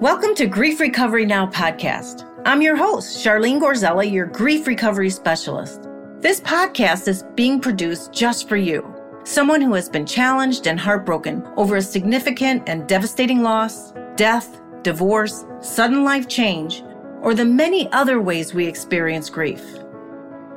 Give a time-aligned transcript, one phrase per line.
[0.00, 2.26] Welcome to Grief Recovery Now podcast.
[2.46, 5.90] I'm your host, Charlene Gorzella, your grief recovery specialist.
[6.20, 8.94] This podcast is being produced just for you,
[9.24, 15.44] someone who has been challenged and heartbroken over a significant and devastating loss, death, divorce,
[15.60, 16.82] sudden life change,
[17.20, 19.62] or the many other ways we experience grief.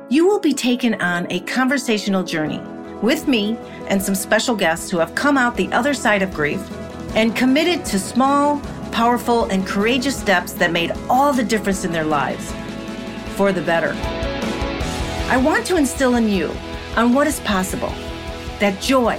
[0.08, 2.60] You will be taken on a conversational journey
[3.02, 3.58] with me
[3.88, 6.62] and some special guests who have come out the other side of grief
[7.14, 8.58] and committed to small,
[8.94, 12.52] powerful, and courageous steps that made all the difference in their lives
[13.34, 13.92] for the better.
[15.28, 16.52] I want to instill in you
[16.96, 17.92] on what is possible
[18.60, 19.18] that joy,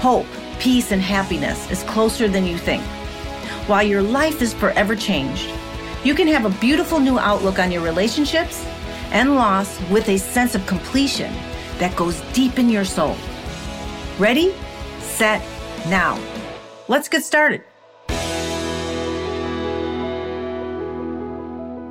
[0.00, 0.26] hope,
[0.60, 2.82] peace, and happiness is closer than you think.
[3.66, 5.50] While your life is forever changed,
[6.04, 8.62] you can have a beautiful new outlook on your relationships
[9.10, 11.32] and loss with a sense of completion
[11.78, 13.16] that goes deep in your soul.
[14.18, 14.54] Ready,
[15.00, 15.42] set,
[15.88, 16.20] now.
[16.88, 17.62] Let's get started.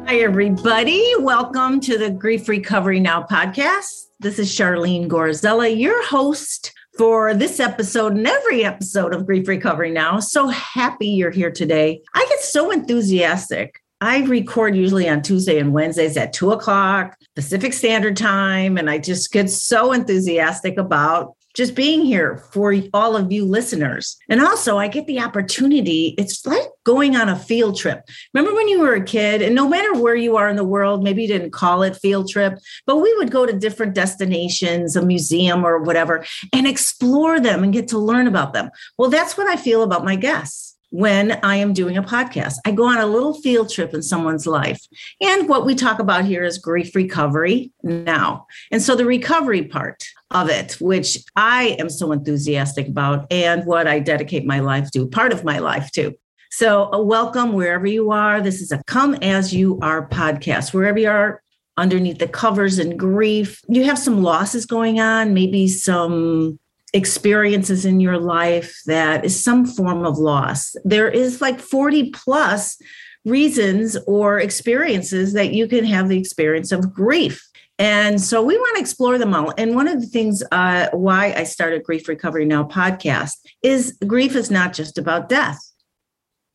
[0.07, 1.03] Hi, everybody.
[1.19, 4.05] Welcome to the Grief Recovery Now podcast.
[4.21, 9.91] This is Charlene Gorzella, your host for this episode and every episode of Grief Recovery
[9.91, 10.21] Now.
[10.21, 12.01] So happy you're here today.
[12.13, 13.83] I get so enthusiastic.
[13.99, 18.77] I record usually on Tuesday and Wednesdays at two o'clock Pacific Standard Time.
[18.77, 24.15] And I just get so enthusiastic about just being here for all of you listeners.
[24.29, 26.13] And also, I get the opportunity.
[26.19, 28.03] It's like going on a field trip.
[28.33, 31.03] Remember when you were a kid, and no matter where you are in the world,
[31.03, 35.01] maybe you didn't call it field trip, but we would go to different destinations, a
[35.01, 38.69] museum or whatever, and explore them and get to learn about them.
[38.99, 42.57] Well, that's what I feel about my guests when I am doing a podcast.
[42.65, 44.81] I go on a little field trip in someone's life.
[45.21, 48.45] And what we talk about here is grief recovery now.
[48.71, 53.87] And so the recovery part of it, which I am so enthusiastic about, and what
[53.87, 56.13] I dedicate my life to, part of my life to.
[56.51, 58.41] So, welcome wherever you are.
[58.41, 60.73] This is a Come As You Are podcast.
[60.73, 61.41] Wherever you are,
[61.77, 66.59] underneath the covers and grief, you have some losses going on, maybe some
[66.93, 70.75] experiences in your life that is some form of loss.
[70.83, 72.81] There is like 40 plus
[73.25, 77.46] reasons or experiences that you can have the experience of grief.
[77.79, 79.53] And so we want to explore them all.
[79.57, 84.35] And one of the things uh, why I started Grief Recovery Now podcast is grief
[84.35, 85.59] is not just about death.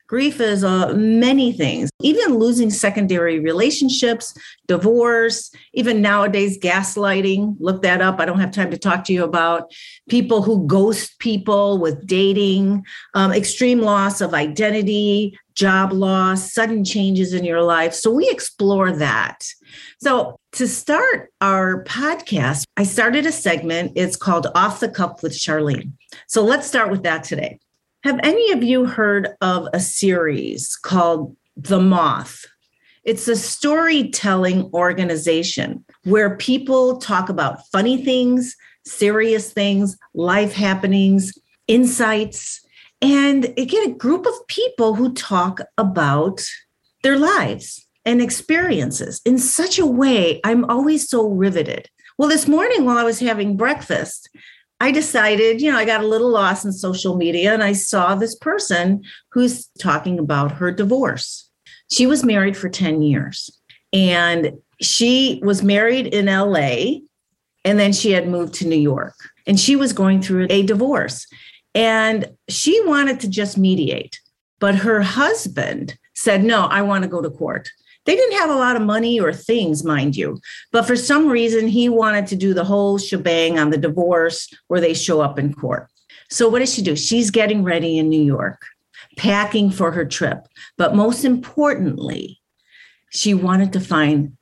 [0.08, 7.56] Grief is uh, many things, even losing secondary relationships, divorce, even nowadays gaslighting.
[7.60, 8.20] Look that up.
[8.20, 9.72] I don't have time to talk to you about
[10.10, 12.84] people who ghost people with dating,
[13.14, 17.94] um, extreme loss of identity, job loss, sudden changes in your life.
[17.94, 19.46] So we explore that.
[20.02, 23.92] So to start our podcast, I started a segment.
[23.96, 25.92] It's called Off the Cuff with Charlene.
[26.26, 27.58] So let's start with that today.
[28.04, 32.44] Have any of you heard of a series called The Moth?
[33.04, 41.32] It's a storytelling organization where people talk about funny things, serious things, life happenings,
[41.66, 42.60] insights,
[43.00, 46.44] and get a group of people who talk about
[47.02, 51.88] their lives and experiences in such a way I'm always so riveted.
[52.18, 54.28] Well, this morning while I was having breakfast,
[54.80, 58.14] I decided, you know, I got a little lost in social media and I saw
[58.14, 61.48] this person who's talking about her divorce.
[61.90, 63.50] She was married for 10 years
[63.92, 67.02] and she was married in LA
[67.64, 69.14] and then she had moved to New York
[69.46, 71.26] and she was going through a divorce
[71.74, 74.18] and she wanted to just mediate.
[74.58, 77.70] But her husband said, No, I want to go to court.
[78.04, 80.40] They didn't have a lot of money or things, mind you.
[80.72, 84.80] But for some reason, he wanted to do the whole shebang on the divorce where
[84.80, 85.88] they show up in court.
[86.30, 86.96] So, what does she do?
[86.96, 88.62] She's getting ready in New York,
[89.16, 90.46] packing for her trip.
[90.78, 92.40] But most importantly,
[93.10, 94.36] she wanted to find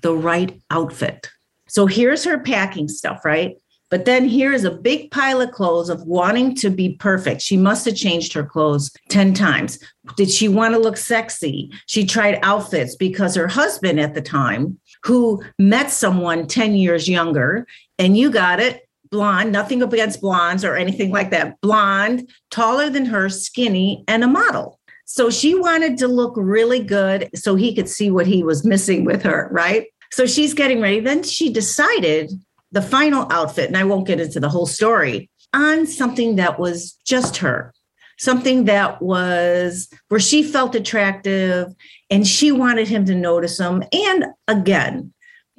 [0.00, 1.30] the right outfit.
[1.68, 3.56] So, here's her packing stuff, right?
[3.88, 7.40] But then here's a big pile of clothes of wanting to be perfect.
[7.40, 9.78] She must have changed her clothes 10 times.
[10.16, 11.70] Did she want to look sexy?
[11.86, 17.66] She tried outfits because her husband at the time, who met someone 10 years younger,
[17.98, 23.06] and you got it, blonde, nothing against blondes or anything like that, blonde, taller than
[23.06, 24.80] her, skinny, and a model.
[25.04, 29.04] So she wanted to look really good so he could see what he was missing
[29.04, 29.86] with her, right?
[30.10, 30.98] So she's getting ready.
[30.98, 32.32] Then she decided
[32.72, 36.92] the final outfit, and I won't get into the whole story, on something that was
[37.04, 37.72] just her,
[38.18, 41.72] something that was where she felt attractive
[42.10, 43.82] and she wanted him to notice him.
[43.92, 45.12] And again,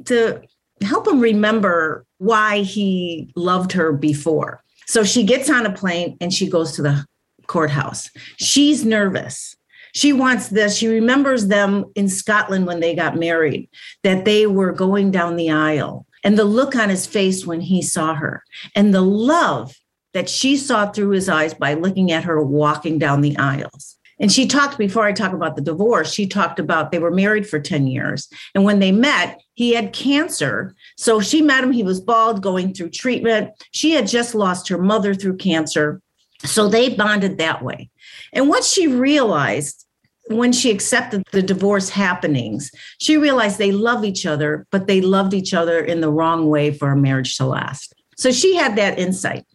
[0.05, 0.41] to
[0.81, 4.63] help him remember why he loved her before.
[4.87, 7.05] So she gets on a plane and she goes to the
[7.47, 8.09] courthouse.
[8.37, 9.55] She's nervous.
[9.93, 10.75] She wants this.
[10.75, 13.69] She remembers them in Scotland when they got married,
[14.03, 17.81] that they were going down the aisle and the look on his face when he
[17.81, 18.43] saw her
[18.75, 19.73] and the love
[20.13, 23.95] that she saw through his eyes by looking at her walking down the aisles.
[24.19, 27.47] And she talked before I talk about the divorce, she talked about they were married
[27.47, 28.27] for 10 years.
[28.53, 30.75] And when they met, he had cancer.
[30.97, 31.71] So she met him.
[31.71, 33.51] He was bald, going through treatment.
[33.71, 36.01] She had just lost her mother through cancer.
[36.43, 37.89] So they bonded that way.
[38.33, 39.86] And what she realized
[40.29, 45.33] when she accepted the divorce happenings, she realized they love each other, but they loved
[45.33, 47.93] each other in the wrong way for a marriage to last.
[48.17, 49.45] So she had that insight.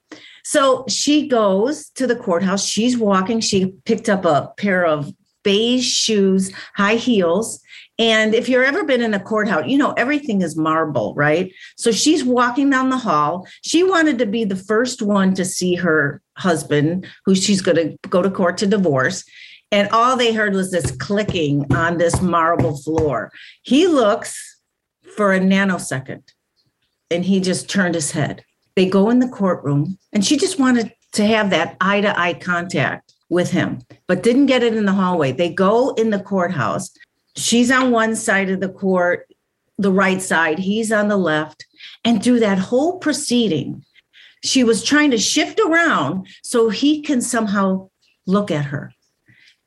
[0.45, 2.67] So she goes to the courthouse.
[2.67, 3.41] She's walking.
[3.41, 7.61] She picked up a pair of beige shoes, high heels.
[7.99, 11.53] And if you've ever been in a courthouse, you know everything is marble, right?
[11.77, 13.47] So she's walking down the hall.
[13.63, 18.09] She wanted to be the first one to see her husband, who she's going to
[18.09, 19.25] go to court to divorce.
[19.73, 23.33] And all they heard was this clicking on this marble floor.
[23.63, 24.61] He looks
[25.17, 26.23] for a nanosecond
[27.11, 28.45] and he just turned his head.
[28.77, 32.35] They go in the courtroom and she just wanted to have that eye to eye
[32.35, 35.33] contact with him, but didn't get it in the hallway.
[35.33, 36.91] They go in the courthouse.
[37.35, 39.27] She's on one side of the court,
[39.79, 41.65] the right side, he's on the left.
[42.05, 43.85] And through that whole proceeding,
[44.45, 47.89] she was trying to shift around so he can somehow
[48.27, 48.93] look at her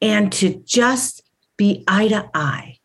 [0.02, 1.24] and to just
[1.58, 2.78] be eye to eye.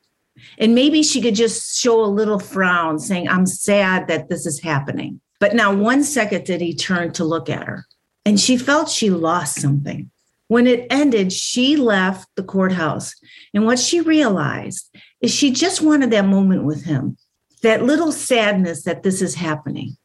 [0.59, 4.61] And maybe she could just show a little frown saying, I'm sad that this is
[4.61, 5.21] happening.
[5.39, 7.87] But now, one second did he turn to look at her,
[8.27, 10.11] and she felt she lost something.
[10.49, 13.15] When it ended, she left the courthouse.
[13.55, 17.17] And what she realized is she just wanted that moment with him,
[17.63, 19.97] that little sadness that this is happening.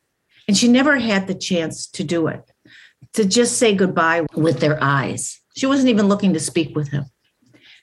[0.48, 2.44] And she never had the chance to do it,
[3.14, 5.42] to just say goodbye with their eyes.
[5.56, 7.06] She wasn't even looking to speak with him.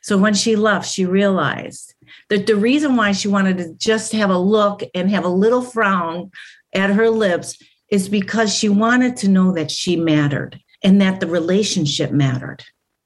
[0.03, 1.95] So when she left, she realized
[2.29, 5.63] that the reason why she wanted to just have a look and have a little
[5.63, 6.31] frown
[6.75, 7.59] at her lips
[7.89, 12.65] is because she wanted to know that she mattered and that the relationship mattered.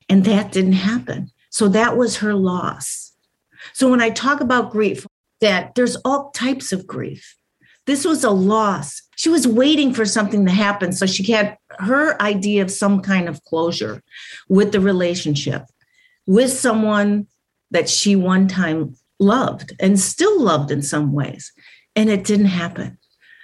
[0.08, 1.30] And that didn't happen.
[1.50, 3.12] So that was her loss.
[3.72, 5.06] So when I talk about grief,
[5.40, 7.36] that there's all types of grief.
[7.86, 9.02] This was a loss.
[9.16, 10.92] She was waiting for something to happen.
[10.92, 14.02] So she had her idea of some kind of closure
[14.48, 15.62] with the relationship
[16.26, 17.26] with someone
[17.70, 21.52] that she one time loved and still loved in some ways.
[21.94, 22.98] And it didn't happen.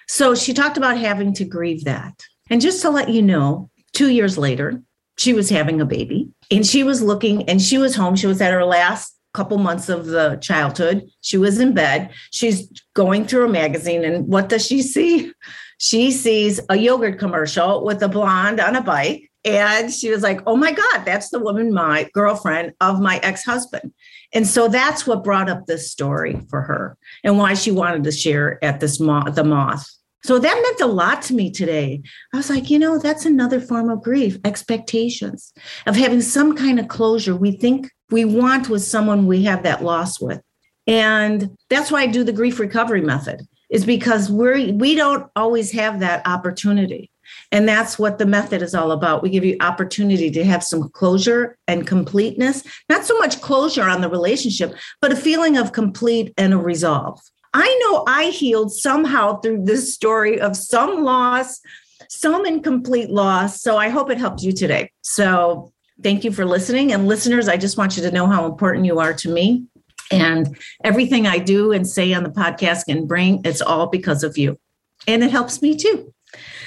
[0.09, 2.23] So she talked about having to grieve that.
[2.51, 4.83] And just to let you know, two years later,
[5.17, 8.17] she was having a baby and she was looking and she was home.
[8.17, 11.11] She was at her last couple months of the childhood.
[11.21, 12.11] She was in bed.
[12.31, 14.05] She's going through a magazine.
[14.05, 15.33] And what does she see?
[15.79, 19.31] She sees a yogurt commercial with a blonde on a bike.
[19.45, 23.45] And she was like, oh my God, that's the woman, my girlfriend of my ex
[23.45, 23.93] husband.
[24.33, 28.13] And so that's what brought up this story for her and why she wanted to
[28.13, 29.91] share at this the moth.
[30.25, 32.03] So that meant a lot to me today.
[32.33, 35.53] I was like, you know, that's another form of grief, expectations
[35.87, 39.83] of having some kind of closure we think we want with someone we have that
[39.83, 40.41] loss with.
[40.87, 45.73] And that's why I do the grief recovery method is because we're we don't always
[45.73, 47.11] have that opportunity.
[47.51, 49.23] And that's what the method is all about.
[49.23, 54.01] We give you opportunity to have some closure and completeness, not so much closure on
[54.01, 57.21] the relationship, but a feeling of complete and a resolve.
[57.55, 61.61] I know I healed somehow through this story of some loss,
[62.09, 63.61] some incomplete loss.
[63.61, 64.91] So I hope it helped you today.
[65.03, 66.93] So thank you for listening.
[66.93, 69.67] And listeners, I just want you to know how important you are to me.
[70.11, 74.37] And everything I do and say on the podcast can bring, it's all because of
[74.37, 74.59] you.
[75.07, 76.13] And it helps me too.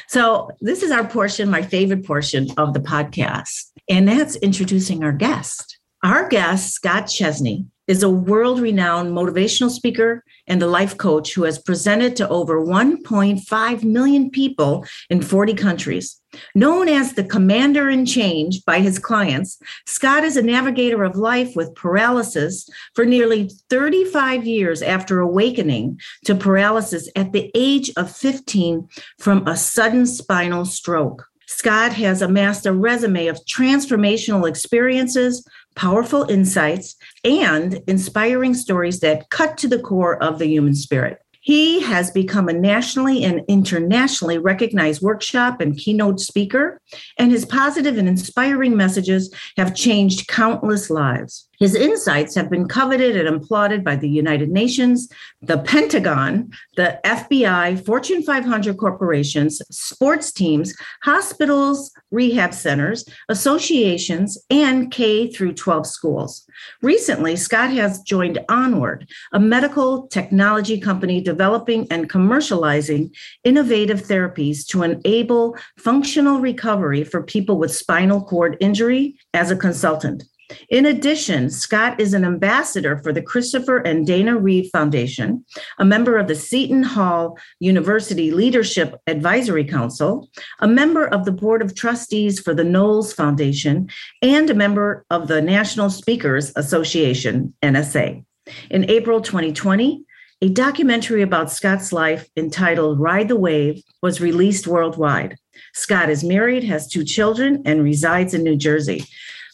[0.08, 5.12] So, this is our portion, my favorite portion of the podcast, and that's introducing our
[5.12, 5.80] guest.
[6.04, 11.44] Our guest, Scott Chesney, is a world renowned motivational speaker and the life coach who
[11.44, 16.22] has presented to over 1.5 million people in 40 countries.
[16.54, 21.56] Known as the commander in change by his clients, Scott is a navigator of life
[21.56, 28.88] with paralysis for nearly 35 years after awakening to paralysis at the age of 15
[29.20, 31.28] from a sudden spinal stroke.
[31.48, 39.58] Scott has amassed a resume of transformational experiences, powerful insights, and inspiring stories that cut
[39.58, 41.20] to the core of the human spirit.
[41.46, 46.82] He has become a nationally and internationally recognized workshop and keynote speaker,
[47.20, 51.48] and his positive and inspiring messages have changed countless lives.
[51.60, 55.10] His insights have been coveted and applauded by the United Nations,
[55.42, 65.32] the Pentagon, the FBI, Fortune 500 corporations, sports teams, hospitals, rehab centers, associations, and K
[65.32, 66.46] through 12 schools.
[66.82, 74.84] Recently, Scott has joined Onward, a medical technology company developing and commercializing innovative therapies to
[74.84, 80.24] enable functional recovery for people with spinal cord injury as a consultant.
[80.70, 85.46] In addition, Scott is an ambassador for the Christopher and Dana Reeve Foundation,
[85.80, 91.62] a member of the Seton Hall University Leadership Advisory Council, a member of the Board
[91.62, 93.90] of Trustees for the Knowles Foundation,
[94.22, 98.24] and a member of the National Speakers Association, NSA.
[98.70, 100.06] In April 2020,
[100.42, 105.38] a documentary about Scott's life entitled Ride the Wave was released worldwide.
[105.74, 109.06] Scott is married, has two children, and resides in New Jersey.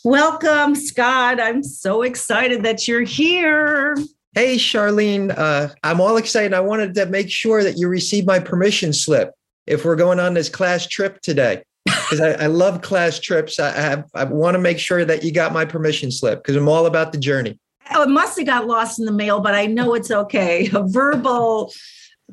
[0.03, 1.39] Welcome, Scott.
[1.39, 3.96] I'm so excited that you're here.
[4.34, 5.31] Hey, Charlene.
[5.38, 6.55] Uh, I'm all excited.
[6.55, 9.31] I wanted to make sure that you receive my permission slip
[9.67, 11.62] if we're going on this class trip today.
[11.86, 13.60] Because I, I, love class trips.
[13.60, 16.67] I, have, I want to make sure that you got my permission slip because I'm
[16.67, 17.60] all about the journey.
[17.93, 20.70] Oh, it must have got lost in the mail, but I know it's okay.
[20.74, 21.74] A verbal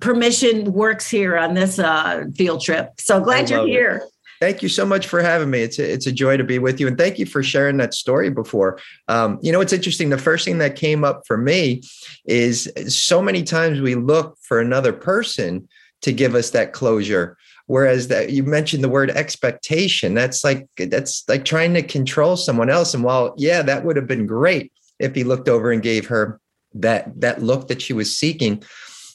[0.01, 2.93] permission works here on this uh, field trip.
[2.99, 3.97] So glad you're here.
[4.05, 4.13] It.
[4.41, 5.63] Thank you so much for having me.
[5.63, 6.87] It's a, it's a joy to be with you.
[6.87, 8.79] And thank you for sharing that story before.
[9.09, 10.11] Um, you know, it's interesting.
[10.11, 11.83] The first thing that came up for me
[12.25, 15.69] is so many times we look for another person
[16.03, 17.37] to give us that closure.
[17.67, 22.71] Whereas that you mentioned the word expectation, that's like that's like trying to control someone
[22.71, 22.95] else.
[22.95, 26.41] And while yeah, that would have been great if he looked over and gave her
[26.75, 28.63] that that look that she was seeking,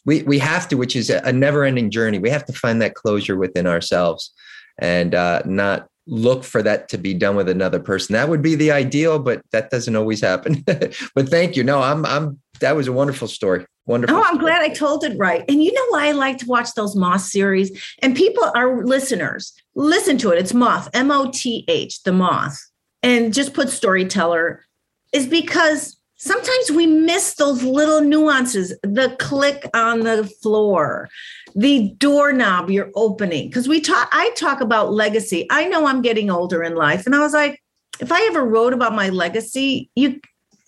[0.06, 2.20] we we have to, which is a never-ending journey.
[2.20, 4.32] We have to find that closure within ourselves
[4.80, 8.14] and uh, not look for that to be done with another person.
[8.14, 10.64] That would be the ideal, but that doesn't always happen.
[10.66, 11.64] but thank you.
[11.64, 13.66] No, I'm I'm that was a wonderful story.
[13.86, 14.16] Wonderful.
[14.16, 15.44] Oh, I'm glad I told it right.
[15.50, 17.96] And you know why I like to watch those Moth series?
[18.00, 19.54] And people are listeners.
[19.76, 20.40] Listen to it.
[20.40, 22.58] It's Moth, M O T H, the Moth.
[23.02, 24.64] And just put storyteller
[25.12, 31.10] is because sometimes we miss those little nuances the click on the floor
[31.56, 33.48] the doorknob you're opening.
[33.48, 35.46] Because we talk i talk about legacy.
[35.50, 37.62] I know i'm getting older in life and i was like
[38.00, 40.20] if i ever wrote about my legacy you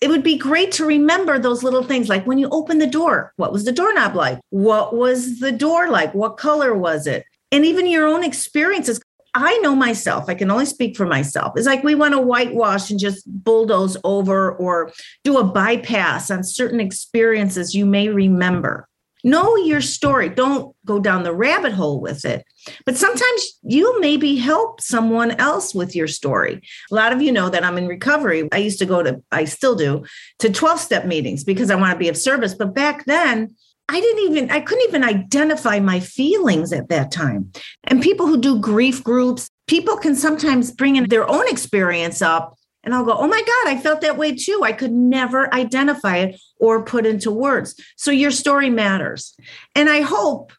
[0.02, 3.32] it would be great to remember those little things like when you open the door
[3.36, 4.38] what was the doorknob like?
[4.50, 6.14] What was the door like?
[6.14, 7.24] What color was it?
[7.50, 9.00] And even your own experiences
[9.36, 11.52] I know myself, I can only speak for myself.
[11.56, 14.92] It's like we want to whitewash and just bulldoze over or
[15.24, 18.88] do a bypass on certain experiences you may remember.
[19.24, 20.30] Know your story.
[20.30, 22.46] Don't go down the rabbit hole with it.
[22.86, 26.62] But sometimes you maybe help someone else with your story.
[26.90, 28.48] A lot of you know that I'm in recovery.
[28.52, 30.06] I used to go to, I still do,
[30.38, 32.54] to 12 step meetings because I want to be of service.
[32.54, 33.56] But back then,
[33.88, 37.52] I didn't even, I couldn't even identify my feelings at that time.
[37.84, 42.58] And people who do grief groups, people can sometimes bring in their own experience up.
[42.82, 44.60] And I'll go, oh my God, I felt that way too.
[44.62, 47.74] I could never identify it or put into words.
[47.96, 49.34] So your story matters.
[49.74, 50.52] And I hope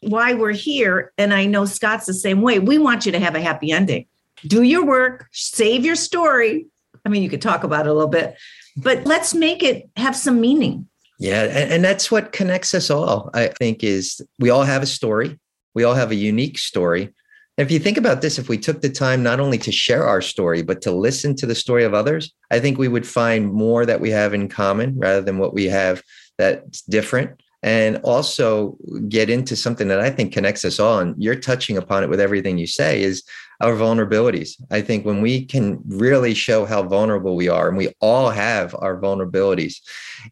[0.00, 3.34] why we're here, and I know Scott's the same way, we want you to have
[3.34, 4.06] a happy ending.
[4.46, 6.66] Do your work, save your story.
[7.04, 8.36] I mean, you could talk about it a little bit,
[8.76, 10.88] but let's make it have some meaning.
[11.18, 13.30] Yeah, and, and that's what connects us all.
[13.34, 15.38] I think is we all have a story.
[15.74, 17.12] We all have a unique story.
[17.58, 20.06] And if you think about this, if we took the time not only to share
[20.06, 23.52] our story, but to listen to the story of others, I think we would find
[23.52, 26.02] more that we have in common rather than what we have
[26.38, 27.41] that's different.
[27.62, 28.76] And also
[29.08, 30.98] get into something that I think connects us all.
[30.98, 33.22] And you're touching upon it with everything you say is
[33.60, 34.60] our vulnerabilities.
[34.72, 38.74] I think when we can really show how vulnerable we are, and we all have
[38.80, 39.76] our vulnerabilities,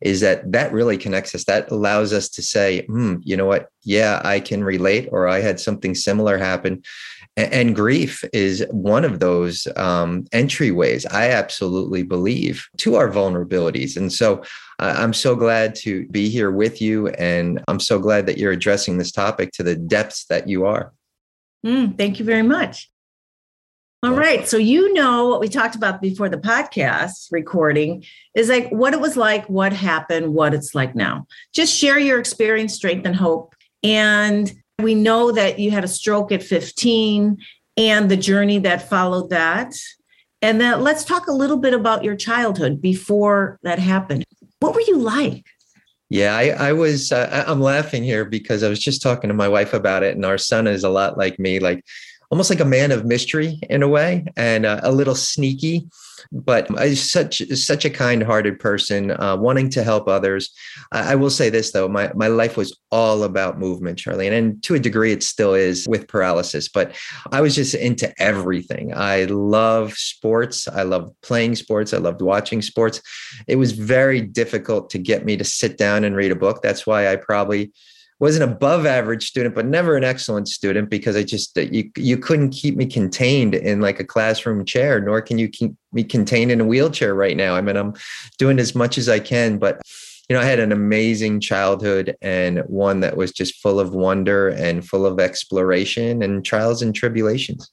[0.01, 1.45] is that that really connects us.
[1.45, 3.69] That allows us to say, hmm, you know what?
[3.83, 6.83] Yeah, I can relate, or I had something similar happen.
[7.37, 13.97] And, grief is one of those um, entryways, I absolutely believe, to our vulnerabilities.
[13.97, 14.43] And so
[14.81, 17.09] I'm so glad to be here with you.
[17.09, 20.93] And I'm so glad that you're addressing this topic to the depths that you are.
[21.65, 22.91] Mm, thank you very much.
[24.03, 24.49] All right.
[24.49, 28.03] So, you know what we talked about before the podcast recording
[28.35, 31.27] is like what it was like, what happened, what it's like now.
[31.53, 33.55] Just share your experience, strength, and hope.
[33.83, 37.37] And we know that you had a stroke at 15
[37.77, 39.75] and the journey that followed that.
[40.41, 44.25] And then let's talk a little bit about your childhood before that happened.
[44.61, 45.45] What were you like?
[46.11, 49.49] Yeah, I, I was, uh, I'm laughing here because I was just talking to my
[49.49, 51.61] wife about it, and our son is a lot like me.
[51.61, 51.85] Like,
[52.31, 55.89] almost like a man of mystery in a way and uh, a little sneaky
[56.33, 60.53] but such such a kind-hearted person, uh, wanting to help others.
[60.93, 64.63] I, I, will say this though, my my life was all about movement, Charlene, and
[64.65, 66.69] to a degree, it still is with paralysis.
[66.69, 66.97] But
[67.33, 68.93] I was just into everything.
[68.95, 70.69] I love sports.
[70.69, 71.93] I love playing sports.
[71.93, 73.01] I loved watching sports.
[73.47, 76.63] It was very difficult to get me to sit down and read a book.
[76.63, 77.73] That's why I probably
[78.21, 82.19] was an above average student, but never an excellent student because I just you you
[82.19, 86.53] couldn't keep me contained in like a classroom chair, nor can you keep me contained
[86.53, 87.57] in a wheelchair right now.
[87.57, 87.95] I mean, I'm
[88.39, 89.81] doing as much as I can, but
[90.29, 94.49] you know, I had an amazing childhood and one that was just full of wonder
[94.49, 97.69] and full of exploration and trials and tribulations.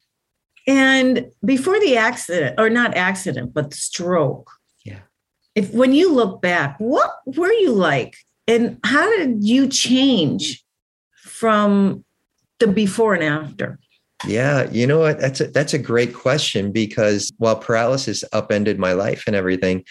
[0.66, 4.50] And before the accident, or not accident, but the stroke.
[4.84, 5.00] Yeah.
[5.56, 8.16] If when you look back, what were you like?
[8.48, 10.64] And how did you change
[11.24, 12.04] from
[12.60, 13.80] the before and after?
[14.26, 15.20] Yeah, you know what?
[15.20, 19.84] That's a, that's a great question because while paralysis upended my life and everything,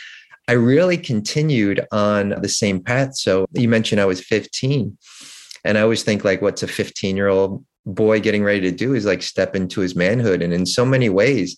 [0.49, 3.17] I really continued on the same path.
[3.17, 4.97] So you mentioned I was 15,
[5.65, 8.95] and I always think like, what's a 15 year old boy getting ready to do
[8.95, 11.57] is like step into his manhood, and in so many ways,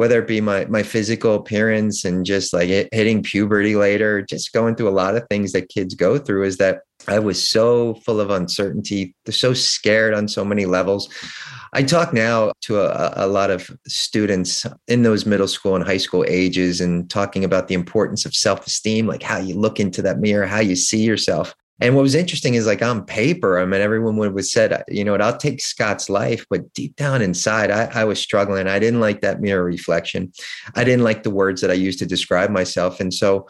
[0.00, 4.74] whether it be my my physical appearance and just like hitting puberty later, just going
[4.74, 8.18] through a lot of things that kids go through, is that I was so full
[8.18, 11.10] of uncertainty, so scared on so many levels.
[11.74, 15.98] I talk now to a, a, lot of students in those middle school and high
[15.98, 20.00] school ages and talking about the importance of self esteem, like how you look into
[20.00, 21.54] that mirror, how you see yourself.
[21.80, 25.04] And what was interesting is like on paper, I mean, everyone would have said, you
[25.04, 26.44] know what, I'll take Scott's life.
[26.50, 28.66] But deep down inside, I, I, was struggling.
[28.66, 30.32] I didn't like that mirror reflection.
[30.74, 33.00] I didn't like the words that I used to describe myself.
[33.00, 33.48] And so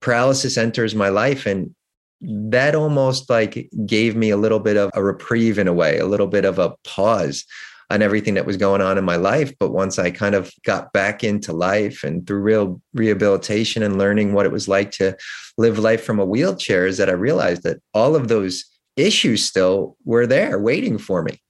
[0.00, 1.46] paralysis enters my life.
[1.46, 1.74] And
[2.20, 6.06] that almost like gave me a little bit of a reprieve in a way, a
[6.06, 7.46] little bit of a pause
[7.90, 9.52] on everything that was going on in my life.
[9.58, 14.32] But once I kind of got back into life and through real rehabilitation and learning
[14.32, 15.16] what it was like to
[15.58, 18.64] live life from a wheelchair, is that I realized that all of those
[18.96, 21.40] issues still were there waiting for me.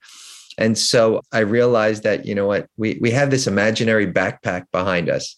[0.57, 5.09] And so I realized that, you know what, we, we have this imaginary backpack behind
[5.09, 5.35] us.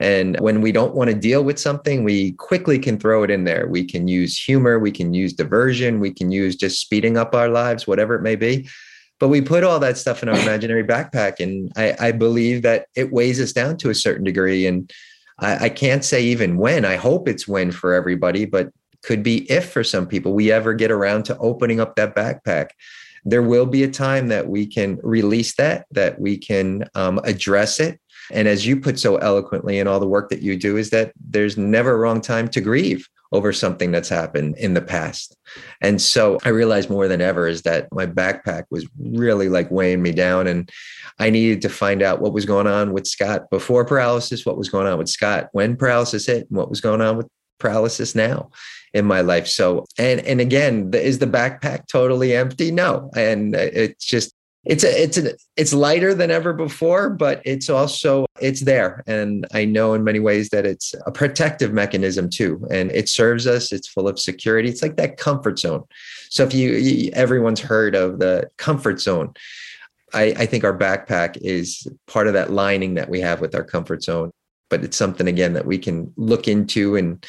[0.00, 3.44] And when we don't want to deal with something, we quickly can throw it in
[3.44, 3.68] there.
[3.68, 7.48] We can use humor, we can use diversion, we can use just speeding up our
[7.48, 8.68] lives, whatever it may be.
[9.20, 11.40] But we put all that stuff in our imaginary backpack.
[11.40, 14.66] And I, I believe that it weighs us down to a certain degree.
[14.66, 14.90] And
[15.38, 16.84] I, I can't say even when.
[16.84, 18.70] I hope it's when for everybody, but
[19.04, 22.70] could be if for some people we ever get around to opening up that backpack
[23.26, 27.80] there will be a time that we can release that that we can um, address
[27.80, 28.00] it
[28.30, 31.12] and as you put so eloquently in all the work that you do is that
[31.30, 35.36] there's never a wrong time to grieve over something that's happened in the past.
[35.82, 40.00] And so I realized more than ever is that my backpack was really like weighing
[40.00, 40.46] me down.
[40.46, 40.70] And
[41.18, 44.68] I needed to find out what was going on with Scott before paralysis, what was
[44.68, 47.26] going on with Scott when paralysis hit, and what was going on with
[47.58, 48.50] paralysis now
[48.92, 49.48] in my life.
[49.48, 52.70] So, and and again, is the backpack totally empty?
[52.70, 54.32] No, and uh, it's just
[54.64, 59.02] it's a it's a it's lighter than ever before but it's also it's there.
[59.06, 62.66] And i know in many ways that it's a protective mechanism too.
[62.70, 64.68] And it serves us it's full of security.
[64.68, 65.84] It's like that comfort zone.
[66.30, 69.34] So if you, you everyone's heard of the comfort zone.
[70.12, 73.64] I, I think our backpack is part of that lining that we have with our
[73.64, 74.30] comfort zone
[74.70, 77.24] but it's something again that we can look into and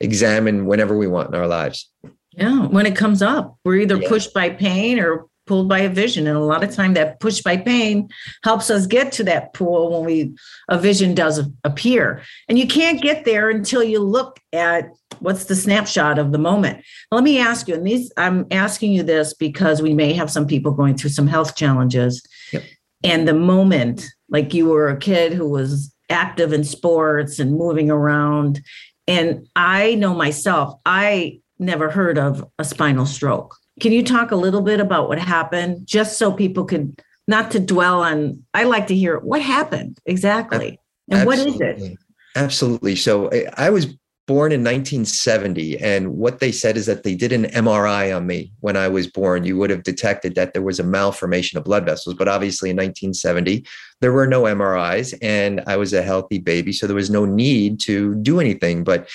[0.00, 1.90] examine whenever we want in our lives.
[2.32, 4.08] Yeah when it comes up we're either yeah.
[4.08, 6.26] pushed by pain or pulled by a vision.
[6.26, 8.08] And a lot of time that push by pain
[8.42, 10.34] helps us get to that pool when we
[10.70, 12.22] a vision does appear.
[12.48, 14.88] And you can't get there until you look at
[15.18, 16.82] what's the snapshot of the moment.
[17.10, 20.46] Let me ask you and these i'm asking you this because we may have some
[20.46, 22.22] people going through some health challenges.
[22.50, 22.62] Yep.
[23.04, 27.90] and the moment like you were a kid who was active in sports and moving
[27.90, 28.62] around
[29.06, 34.36] and i know myself i never heard of a spinal stroke can you talk a
[34.36, 38.44] little bit about what happened, just so people could not to dwell on?
[38.54, 40.78] I like to hear what happened exactly,
[41.10, 41.58] and Absolutely.
[41.58, 41.98] what is it?
[42.34, 42.96] Absolutely.
[42.96, 43.94] So I was
[44.28, 48.52] born in 1970 and what they said is that they did an mri on me
[48.60, 51.84] when i was born you would have detected that there was a malformation of blood
[51.84, 53.66] vessels but obviously in 1970
[54.00, 57.80] there were no mris and i was a healthy baby so there was no need
[57.80, 59.08] to do anything but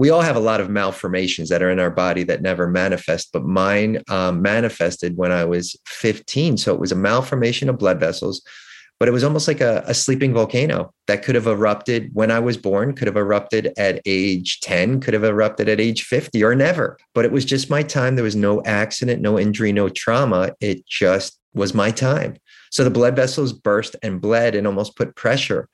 [0.00, 3.28] we all have a lot of malformations that are in our body that never manifest,
[3.34, 6.56] but mine um, manifested when I was 15.
[6.56, 8.40] So it was a malformation of blood vessels,
[8.98, 12.38] but it was almost like a, a sleeping volcano that could have erupted when I
[12.38, 16.54] was born, could have erupted at age 10, could have erupted at age 50 or
[16.54, 16.96] never.
[17.14, 18.14] But it was just my time.
[18.14, 20.54] There was no accident, no injury, no trauma.
[20.60, 22.38] It just was my time.
[22.70, 25.68] So the blood vessels burst and bled and almost put pressure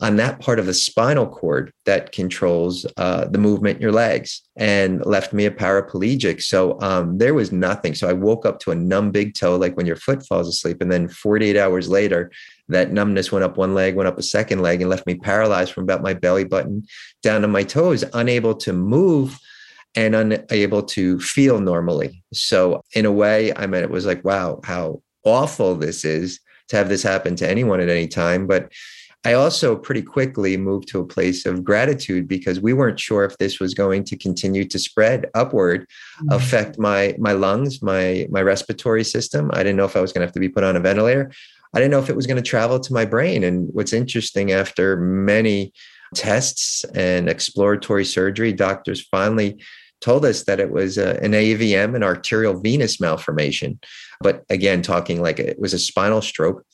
[0.00, 4.42] on that part of the spinal cord that controls uh, the movement in your legs
[4.56, 6.42] and left me a paraplegic.
[6.42, 7.94] So um, there was nothing.
[7.94, 10.80] So I woke up to a numb big toe, like when your foot falls asleep.
[10.80, 12.30] And then 48 hours later,
[12.68, 15.72] that numbness went up one leg, went up a second leg, and left me paralyzed
[15.72, 16.84] from about my belly button
[17.22, 19.38] down to my toes, unable to move
[19.94, 22.22] and unable to feel normally.
[22.32, 26.76] So, in a way, I mean, it was like, wow, how awful this is to
[26.76, 28.46] have this happen to anyone at any time.
[28.46, 28.72] But
[29.24, 33.38] I also pretty quickly moved to a place of gratitude because we weren't sure if
[33.38, 36.32] this was going to continue to spread upward, mm-hmm.
[36.32, 39.50] affect my my lungs, my my respiratory system.
[39.54, 41.32] I didn't know if I was going to have to be put on a ventilator.
[41.74, 43.42] I didn't know if it was going to travel to my brain.
[43.42, 45.72] And what's interesting, after many
[46.14, 49.60] tests and exploratory surgery, doctors finally
[50.00, 53.80] told us that it was a, an AVM, an arterial venous malformation.
[54.20, 56.64] But again, talking like it was a spinal stroke.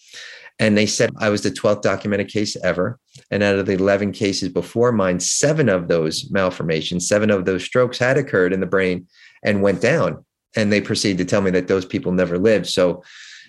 [0.60, 2.98] And they said I was the 12th documented case ever.
[3.30, 7.64] And out of the 11 cases before mine, seven of those malformations, seven of those
[7.64, 9.08] strokes had occurred in the brain
[9.42, 10.24] and went down.
[10.54, 12.66] And they proceeded to tell me that those people never lived.
[12.66, 13.02] So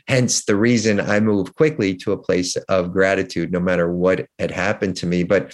[0.08, 4.52] hence the reason I moved quickly to a place of gratitude, no matter what had
[4.52, 5.24] happened to me.
[5.24, 5.54] But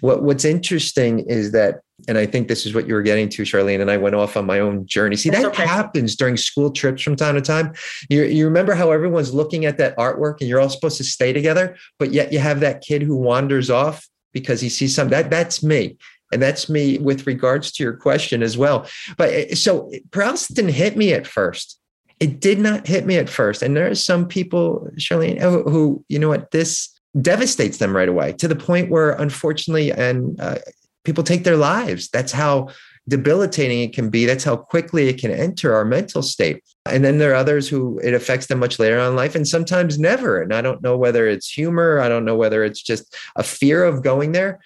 [0.00, 3.42] what, what's interesting is that, and I think this is what you were getting to,
[3.42, 5.16] Charlene, and I went off on my own journey.
[5.16, 5.66] See, That's that okay.
[5.66, 7.72] happens during school trips from time to time.
[8.08, 11.32] You, you remember how everyone's looking at that artwork and you're all supposed to stay
[11.32, 15.10] together, but yet you have that kid who wanders off because he sees something.
[15.10, 15.96] That, that's me.
[16.32, 18.88] And that's me with regards to your question as well.
[19.16, 21.78] But eh, so perhaps didn't hit me at first
[22.20, 23.62] it did not hit me at first.
[23.62, 26.88] And there are some people, Charlene, who, who you know what, this
[27.20, 30.58] devastates them right away to the point where, unfortunately, and uh,
[31.04, 32.08] people take their lives.
[32.08, 32.68] That's how
[33.08, 34.24] debilitating it can be.
[34.24, 36.62] That's how quickly it can enter our mental state.
[36.86, 39.46] And then there are others who it affects them much later on in life and
[39.46, 40.40] sometimes never.
[40.40, 43.84] And I don't know whether it's humor, I don't know whether it's just a fear
[43.84, 44.60] of going there.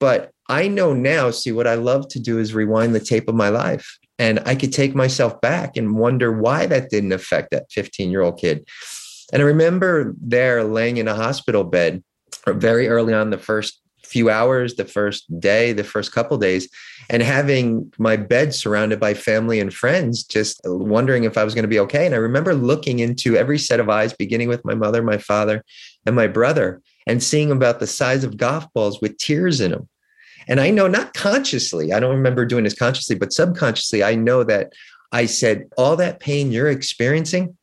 [0.00, 3.34] But I know now, see, what I love to do is rewind the tape of
[3.34, 3.98] my life.
[4.18, 8.22] And I could take myself back and wonder why that didn't affect that 15 year
[8.22, 8.66] old kid.
[9.32, 12.04] And I remember there laying in a hospital bed
[12.46, 16.68] very early on the first few hours, the first day, the first couple days,
[17.08, 21.62] and having my bed surrounded by family and friends, just wondering if I was going
[21.62, 22.04] to be okay.
[22.04, 25.64] And I remember looking into every set of eyes, beginning with my mother, my father,
[26.04, 29.88] and my brother, and seeing about the size of golf balls with tears in them.
[30.46, 34.44] And I know not consciously, I don't remember doing this consciously, but subconsciously, I know
[34.44, 34.72] that
[35.12, 37.56] I said, all that pain you're experiencing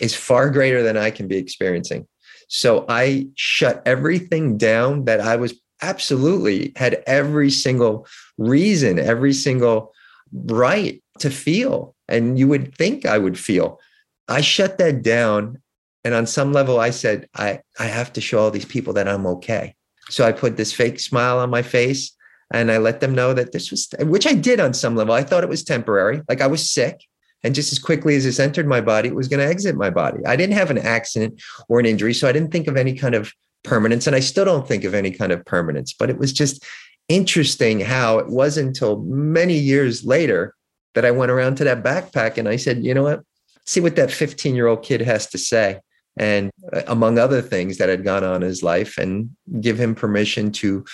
[0.00, 2.06] is far greater than I can be experiencing.
[2.48, 8.06] So I shut everything down that I was absolutely had every single
[8.38, 9.92] reason, every single
[10.32, 11.94] right to feel.
[12.08, 13.78] And you would think I would feel.
[14.28, 15.60] I shut that down.
[16.04, 19.08] And on some level, I said, I, I have to show all these people that
[19.08, 19.74] I'm okay.
[20.08, 22.16] So I put this fake smile on my face
[22.52, 25.14] and I let them know that this was, which I did on some level.
[25.14, 27.00] I thought it was temporary, like I was sick.
[27.42, 29.90] And just as quickly as this entered my body, it was going to exit my
[29.90, 30.24] body.
[30.26, 32.12] I didn't have an accident or an injury.
[32.12, 33.32] So I didn't think of any kind of
[33.64, 34.06] permanence.
[34.06, 35.92] And I still don't think of any kind of permanence.
[35.92, 36.64] But it was just
[37.08, 40.54] interesting how it wasn't until many years later
[40.94, 43.22] that I went around to that backpack and I said, you know what?
[43.66, 45.80] See what that 15 year old kid has to say.
[46.16, 49.94] And uh, among other things that had gone on in his life, and give him
[49.94, 50.84] permission to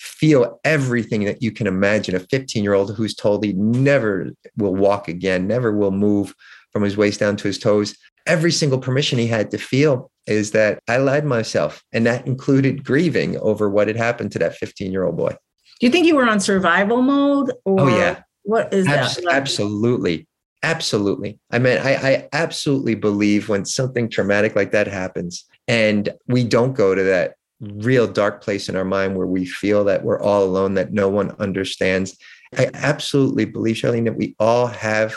[0.00, 4.74] feel everything that you can imagine a 15 year old who's told he never will
[4.74, 6.34] walk again, never will move
[6.72, 7.94] from his waist down to his toes.
[8.26, 11.82] Every single permission he had to feel is that I lied myself.
[11.92, 15.36] And that included grieving over what had happened to that 15 year old boy.
[15.80, 17.50] Do you think you were on survival mode?
[17.66, 18.22] Or oh, yeah.
[18.44, 19.26] What is Abs- that?
[19.30, 20.26] Absolutely.
[20.62, 21.38] Absolutely.
[21.50, 26.72] I mean, I, I absolutely believe when something traumatic like that happens and we don't
[26.72, 30.44] go to that real dark place in our mind where we feel that we're all
[30.44, 32.16] alone, that no one understands.
[32.56, 35.16] I absolutely believe, Charlene, that we all have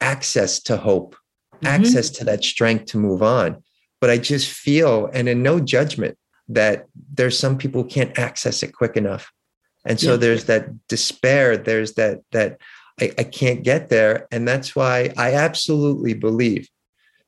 [0.00, 1.16] access to hope,
[1.56, 1.66] mm-hmm.
[1.66, 3.62] access to that strength to move on.
[4.00, 8.62] But I just feel, and in no judgment, that there's some people who can't access
[8.62, 9.30] it quick enough.
[9.84, 10.16] And so yeah.
[10.16, 12.60] there's that despair, there's that that
[13.00, 14.26] I, I can't get there.
[14.30, 16.68] And that's why I absolutely believe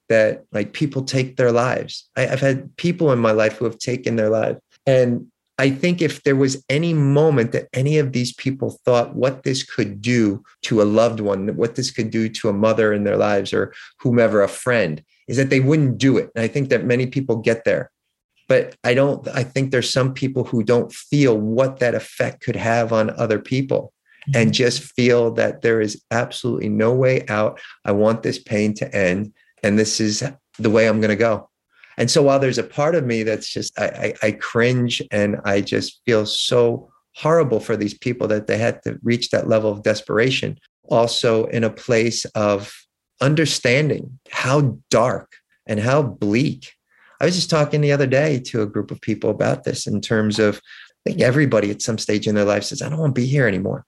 [0.08, 2.08] that like people take their lives.
[2.16, 4.58] I, have had people in my life who have taken their lives.
[4.86, 5.26] And
[5.58, 9.64] I think if there was any moment that any of these people thought what this
[9.64, 13.16] could do to a loved one, what this could do to a mother in their
[13.16, 16.30] lives or whomever, a friend, is that they wouldn't do it.
[16.34, 17.90] And I think that many people get there.
[18.46, 22.56] But I don't, I think there's some people who don't feel what that effect could
[22.56, 23.92] have on other people
[24.34, 24.52] and mm-hmm.
[24.52, 27.60] just feel that there is absolutely no way out.
[27.84, 30.22] I want this pain to end and this is
[30.58, 31.48] the way I'm going to go.
[31.96, 35.40] And so while there's a part of me that's just, I, I, I cringe and
[35.44, 39.70] I just feel so horrible for these people that they had to reach that level
[39.70, 40.58] of desperation.
[40.84, 42.72] Also, in a place of
[43.20, 45.32] understanding how dark
[45.66, 46.72] and how bleak.
[47.20, 50.00] I was just talking the other day to a group of people about this in
[50.00, 53.14] terms of I think everybody at some stage in their life says, I don't want
[53.14, 53.84] to be here anymore.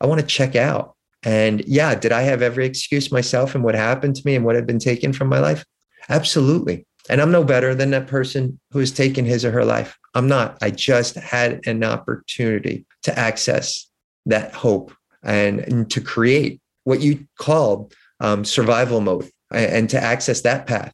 [0.00, 0.93] I want to check out.
[1.24, 4.56] And yeah, did I have every excuse myself and what happened to me and what
[4.56, 5.64] had been taken from my life?
[6.08, 6.86] Absolutely.
[7.08, 9.98] And I'm no better than that person who has taken his or her life.
[10.14, 10.58] I'm not.
[10.62, 13.88] I just had an opportunity to access
[14.26, 20.42] that hope and, and to create what you called um, survival mode and, to access
[20.42, 20.92] that path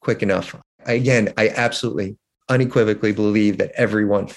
[0.00, 0.56] quick enough.
[0.84, 2.16] Again, I absolutely
[2.48, 4.28] unequivocally believe that everyone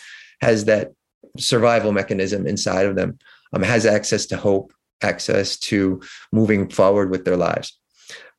[0.41, 0.93] has that
[1.37, 3.17] survival mechanism inside of them,
[3.53, 7.77] um, has access to hope, access to moving forward with their lives.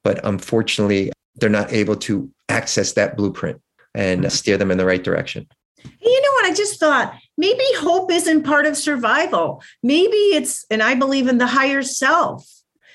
[0.04, 3.60] But unfortunately, they're not able to access that blueprint
[3.94, 4.30] and mm-hmm.
[4.30, 5.46] steer them in the right direction.
[5.84, 6.46] You know what?
[6.46, 9.62] I just thought maybe hope isn't part of survival.
[9.82, 12.48] Maybe it's, and I believe in the higher self.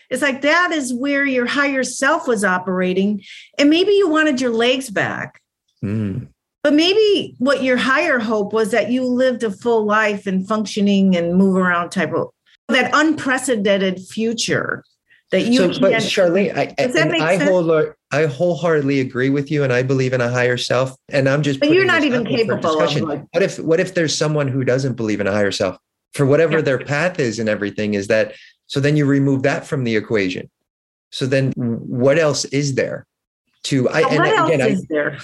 [0.09, 3.23] It's like that is where your higher self was operating.
[3.57, 5.41] And maybe you wanted your legs back.
[5.83, 6.27] Mm.
[6.63, 11.15] But maybe what your higher hope was that you lived a full life and functioning
[11.15, 12.29] and move around type of
[12.71, 14.83] that unprecedented future
[15.31, 19.81] that you so, but Charlene, I, I, whole, I wholeheartedly agree with you, and I
[19.81, 20.95] believe in a higher self.
[21.09, 23.01] And I'm just, but you're not even capable of.
[23.01, 25.77] Like, what if, what if there's someone who doesn't believe in a higher self
[26.13, 26.61] for whatever yeah.
[26.61, 27.93] their path is and everything?
[27.93, 28.35] Is that
[28.67, 28.81] so?
[28.81, 30.49] Then you remove that from the equation.
[31.11, 33.07] So then, what else is there?
[33.63, 35.17] To I and what again, else I, there?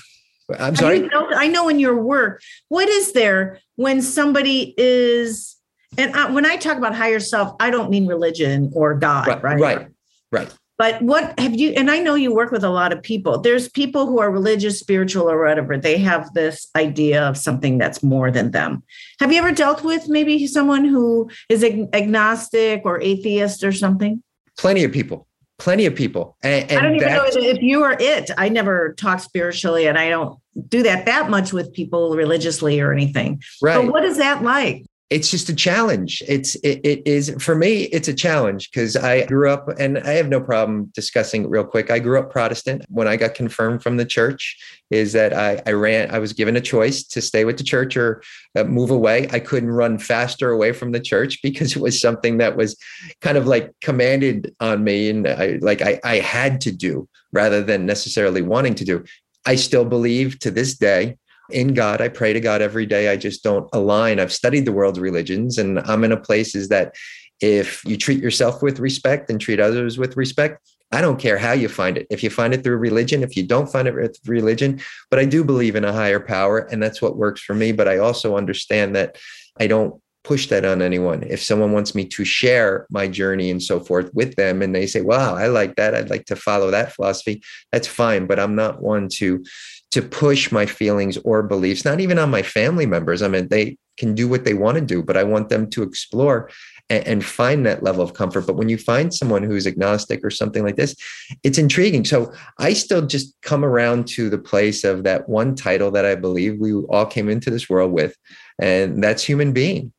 [0.58, 1.04] I'm sorry.
[1.04, 5.57] I know, I know in your work, what is there when somebody is
[5.98, 9.42] and I, when I talk about higher self, I don't mean religion or God, right?
[9.44, 9.60] Right.
[9.60, 9.88] Right.
[10.32, 10.56] right.
[10.78, 13.40] But what have you, and I know you work with a lot of people.
[13.40, 15.76] There's people who are religious, spiritual, or whatever.
[15.76, 18.84] They have this idea of something that's more than them.
[19.20, 24.22] Have you ever dealt with maybe someone who is agnostic or atheist or something?
[24.58, 25.28] Plenty of people
[25.60, 26.38] plenty of people.
[26.44, 28.30] And, and I don't even know if you are it.
[28.38, 32.94] I never talk spiritually and I don't do that that much with people religiously or
[32.94, 33.42] anything.
[33.62, 33.76] Right.
[33.76, 34.86] But what is that like?
[35.10, 36.22] It's just a challenge.
[36.28, 37.84] It's it, it is for me.
[37.84, 41.64] It's a challenge because I grew up, and I have no problem discussing it real
[41.64, 41.90] quick.
[41.90, 42.84] I grew up Protestant.
[42.90, 44.58] When I got confirmed from the church,
[44.92, 46.12] is that I, I ran.
[46.12, 48.22] I was given a choice to stay with the church or
[48.58, 49.30] uh, move away.
[49.32, 52.78] I couldn't run faster away from the church because it was something that was
[53.22, 57.64] kind of like commanded on me, and I like I, I had to do rather
[57.64, 59.06] than necessarily wanting to do.
[59.46, 61.16] I still believe to this day
[61.52, 62.02] in God.
[62.02, 63.10] I pray to God every day.
[63.10, 64.20] I just don't align.
[64.20, 66.96] I've studied the world's religions, and I'm in a place is that
[67.40, 71.52] if you treat yourself with respect and treat others with respect, I don't care how
[71.52, 72.08] you find it.
[72.10, 74.80] If you find it through religion, if you don't find it with religion,
[75.10, 77.74] but I do believe in a higher power, and that's what works for me.
[77.74, 79.18] But I also understand that
[79.60, 81.24] I don't push that on anyone.
[81.24, 84.88] If someone wants me to share my journey and so forth with them, and they
[84.88, 85.94] say, "Wow, I like that.
[85.94, 88.26] I'd like to follow that philosophy," that's fine.
[88.26, 89.44] But I'm not one to
[89.92, 93.22] to push my feelings or beliefs, not even on my family members.
[93.22, 95.84] I mean, they can do what they want to do, but I want them to
[95.84, 96.50] explore
[96.90, 98.46] and, and, find that level of comfort.
[98.46, 100.96] But when you find someone who's agnostic or something like this,
[101.44, 102.06] it's intriguing.
[102.06, 106.16] So I still just come around to the place of that one title that I
[106.16, 108.16] believe we all came into this world with,
[108.60, 109.92] and that's human being.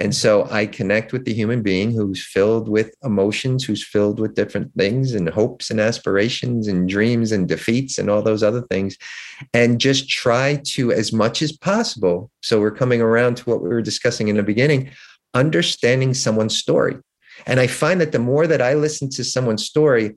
[0.00, 4.34] And so I connect with the human being who's filled with emotions, who's filled with
[4.34, 8.96] different things and hopes and aspirations and dreams and defeats and all those other things.
[9.52, 12.30] And just try to, as much as possible.
[12.40, 14.90] So we're coming around to what we were discussing in the beginning
[15.34, 16.96] understanding someone's story.
[17.46, 20.16] And I find that the more that I listen to someone's story,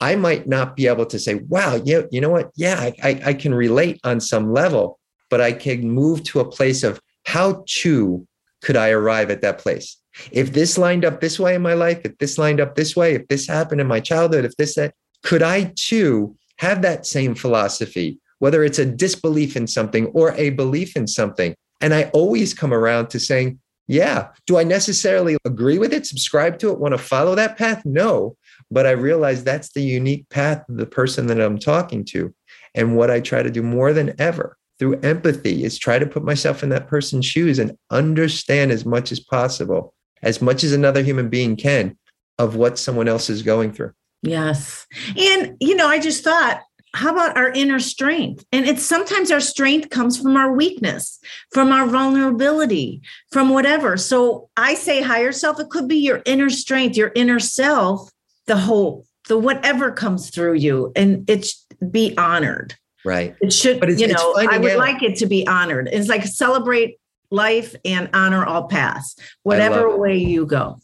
[0.00, 2.50] I might not be able to say, wow, yeah, you know what?
[2.56, 4.98] Yeah, I, I, I can relate on some level,
[5.30, 8.26] but I can move to a place of how to
[8.62, 9.96] could I arrive at that place?
[10.32, 13.14] If this lined up this way in my life, if this lined up this way,
[13.14, 17.34] if this happened in my childhood, if this, that, could I too have that same
[17.34, 21.54] philosophy, whether it's a disbelief in something or a belief in something?
[21.80, 26.58] And I always come around to saying, yeah, do I necessarily agree with it, subscribe
[26.60, 27.84] to it, want to follow that path?
[27.84, 28.36] No.
[28.70, 32.32] But I realize that's the unique path of the person that I'm talking to.
[32.74, 36.24] And what I try to do more than ever through empathy is try to put
[36.24, 41.02] myself in that person's shoes and understand as much as possible, as much as another
[41.02, 41.96] human being can,
[42.38, 43.92] of what someone else is going through.
[44.22, 44.86] Yes.
[45.16, 46.62] And, you know, I just thought,
[46.94, 48.44] how about our inner strength?
[48.52, 51.20] And it's sometimes our strength comes from our weakness,
[51.52, 53.98] from our vulnerability, from whatever.
[53.98, 58.10] So I say higher self, it could be your inner strength, your inner self,
[58.46, 63.34] the whole, the whatever comes through you, and it's be honored Right.
[63.40, 64.78] It should, But you know, I would out.
[64.78, 65.88] like it to be honored.
[65.90, 66.98] It's like celebrate
[67.30, 70.78] life and honor all paths, whatever way you go.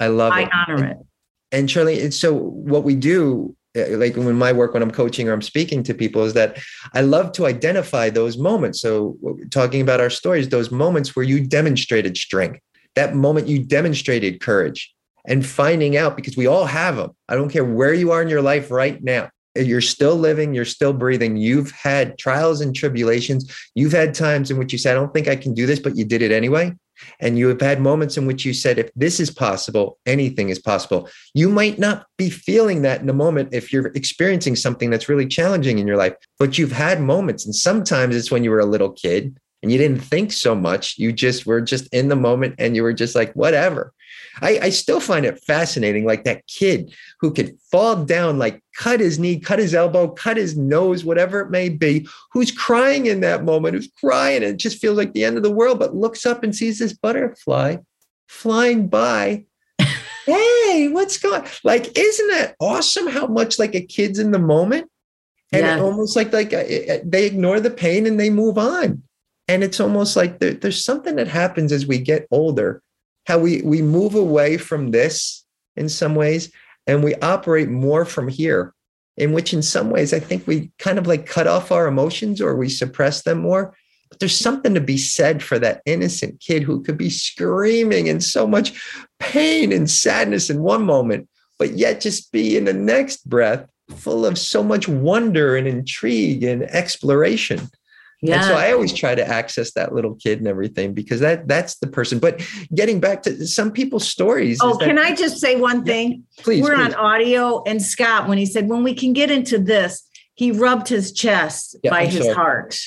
[0.00, 0.48] I love I it.
[0.52, 0.96] honor it.
[1.52, 5.28] and Charlie, it's so what we do, uh, like when my work, when I'm coaching
[5.28, 6.58] or I'm speaking to people, is that
[6.94, 8.80] I love to identify those moments.
[8.80, 9.16] So,
[9.50, 12.60] talking about our stories, those moments where you demonstrated strength,
[12.96, 14.92] that moment you demonstrated courage,
[15.26, 17.10] and finding out because we all have them.
[17.28, 19.28] I don't care where you are in your life right now.
[19.56, 21.36] You're still living, you're still breathing.
[21.36, 23.52] You've had trials and tribulations.
[23.74, 25.96] You've had times in which you said, I don't think I can do this, but
[25.96, 26.72] you did it anyway.
[27.18, 30.58] And you have had moments in which you said, if this is possible, anything is
[30.58, 31.08] possible.
[31.34, 35.26] You might not be feeling that in the moment if you're experiencing something that's really
[35.26, 37.44] challenging in your life, but you've had moments.
[37.44, 40.98] And sometimes it's when you were a little kid and you didn't think so much.
[40.98, 43.92] You just were just in the moment and you were just like, whatever.
[44.42, 48.98] I, I still find it fascinating, like that kid who could fall down, like cut
[48.98, 53.20] his knee, cut his elbow, cut his nose, whatever it may be, who's crying in
[53.20, 55.94] that moment, who's crying, and it just feels like the end of the world, but
[55.94, 57.76] looks up and sees this butterfly
[58.26, 59.44] flying by.
[60.24, 61.96] hey, what's going like?
[61.96, 64.90] Isn't that awesome how much like a kid's in the moment?
[65.52, 65.82] And Yeah.
[65.82, 66.58] almost like like uh,
[66.92, 69.02] uh, they ignore the pain and they move on.
[69.46, 72.82] And it's almost like there, there's something that happens as we get older,
[73.26, 75.44] how we we move away from this
[75.76, 76.50] in some ways
[76.90, 78.74] and we operate more from here
[79.16, 82.40] in which in some ways i think we kind of like cut off our emotions
[82.40, 83.74] or we suppress them more.
[84.08, 88.20] But there's something to be said for that innocent kid who could be screaming in
[88.20, 88.82] so much
[89.20, 91.28] pain and sadness in one moment
[91.60, 96.42] but yet just be in the next breath full of so much wonder and intrigue
[96.42, 97.68] and exploration
[98.22, 98.36] Yeah.
[98.36, 101.76] and so I always try to access that little kid and everything because that that's
[101.76, 102.18] the person.
[102.18, 102.42] But
[102.74, 104.58] getting back to some people's stories.
[104.62, 106.24] oh, that- can I just say one thing?
[106.38, 106.62] please?
[106.62, 106.92] We're please.
[106.92, 110.88] on audio, and Scott, when he said, when we can get into this, he rubbed
[110.88, 112.34] his chest Yeah, by I'm his sorry.
[112.34, 112.78] heart.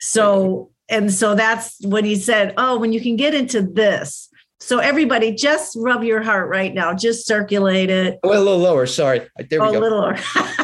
[0.00, 4.28] So, and so that's when he said, oh, when you can get into this.
[4.60, 8.86] So, everybody, just rub your heart right now, just circulate it Oh, a little lower.
[8.86, 9.20] Sorry.
[9.50, 9.78] There we a go.
[9.80, 10.12] little,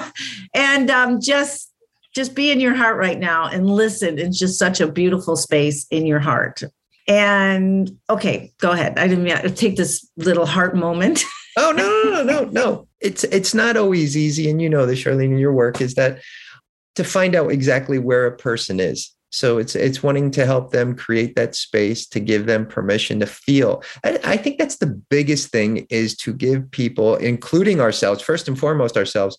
[0.54, 1.71] and um, just
[2.14, 4.18] just be in your heart right now and listen.
[4.18, 6.62] It's just such a beautiful space in your heart.
[7.08, 8.98] And okay, go ahead.
[8.98, 11.24] I didn't mean to take this little heart moment.
[11.54, 12.88] Oh no, no, no, no.
[13.00, 16.22] It's it's not always easy, and you know this, Charlene, in your work is that
[16.94, 19.14] to find out exactly where a person is.
[19.32, 23.26] So it's it's wanting to help them create that space to give them permission to
[23.26, 23.82] feel.
[24.02, 28.96] I think that's the biggest thing is to give people, including ourselves, first and foremost
[28.96, 29.36] ourselves,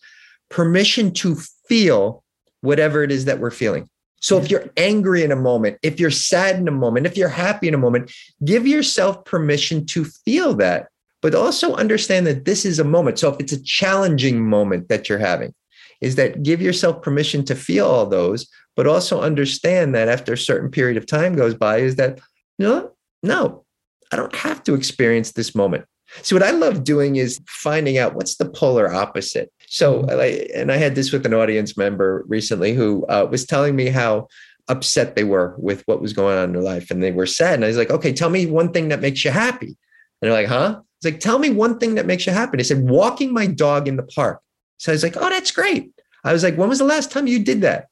[0.49, 2.23] permission to feel
[2.63, 3.88] whatever it is that we're feeling.
[4.21, 7.30] So if you're angry in a moment, if you're sad in a moment, if you're
[7.30, 8.12] happy in a moment,
[8.43, 10.88] give yourself permission to feel that
[11.23, 13.17] but also understand that this is a moment.
[13.17, 15.56] So if it's a challenging moment that you're having,
[16.02, 18.45] is that give yourself permission to feel all those,
[18.76, 22.19] but also understand that after a certain period of time goes by, is that
[22.60, 22.91] no,
[23.23, 23.63] no,
[24.12, 25.86] I don't have to experience this moment.
[26.23, 29.49] See, what I love doing is finding out what's the polar opposite.
[29.73, 33.88] So, and I had this with an audience member recently who uh, was telling me
[33.88, 34.27] how
[34.67, 37.55] upset they were with what was going on in their life, and they were sad.
[37.55, 39.65] And I was like, okay, tell me one thing that makes you happy.
[39.65, 39.75] And
[40.21, 40.79] they're like, huh?
[40.99, 42.57] It's like, tell me one thing that makes you happy.
[42.57, 44.41] They said, walking my dog in the park.
[44.77, 45.91] So I was like, oh, that's great.
[46.23, 47.88] I was like, when was the last time you did that?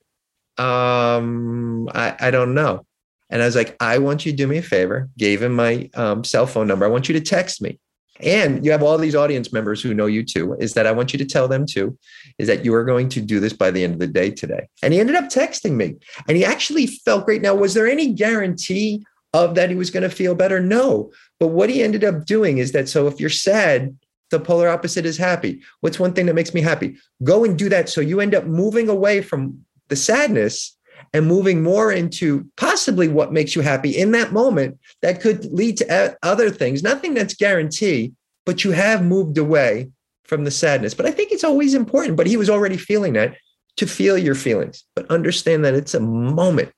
[0.63, 2.86] Um, I, I don't know.
[3.32, 5.10] And I was like, I want you to do me a favor.
[5.17, 6.86] Gave him my um, cell phone number.
[6.86, 7.80] I want you to text me.
[8.19, 10.56] And you have all these audience members who know you too.
[10.60, 11.97] Is that I want you to tell them too,
[12.38, 14.67] is that you are going to do this by the end of the day today.
[14.84, 15.95] And he ended up texting me
[16.28, 17.41] and he actually felt great.
[17.41, 20.60] Now, was there any guarantee of that he was going to feel better?
[20.60, 21.12] No.
[21.39, 23.97] But what he ended up doing is that so if you're sad,
[24.30, 25.62] the polar opposite is happy.
[25.82, 26.97] What's one thing that makes me happy?
[27.24, 27.89] Go and do that.
[27.89, 30.78] So you end up moving away from the sadness
[31.13, 35.78] and moving more into possibly what makes you happy in that moment that could lead
[35.78, 36.84] to other things.
[36.84, 39.89] Nothing that's guaranteed, but you have moved away
[40.24, 40.93] from the sadness.
[40.93, 42.15] But I think it's always important.
[42.15, 43.36] But he was already feeling that
[43.78, 46.71] to feel your feelings, but understand that it's a moment.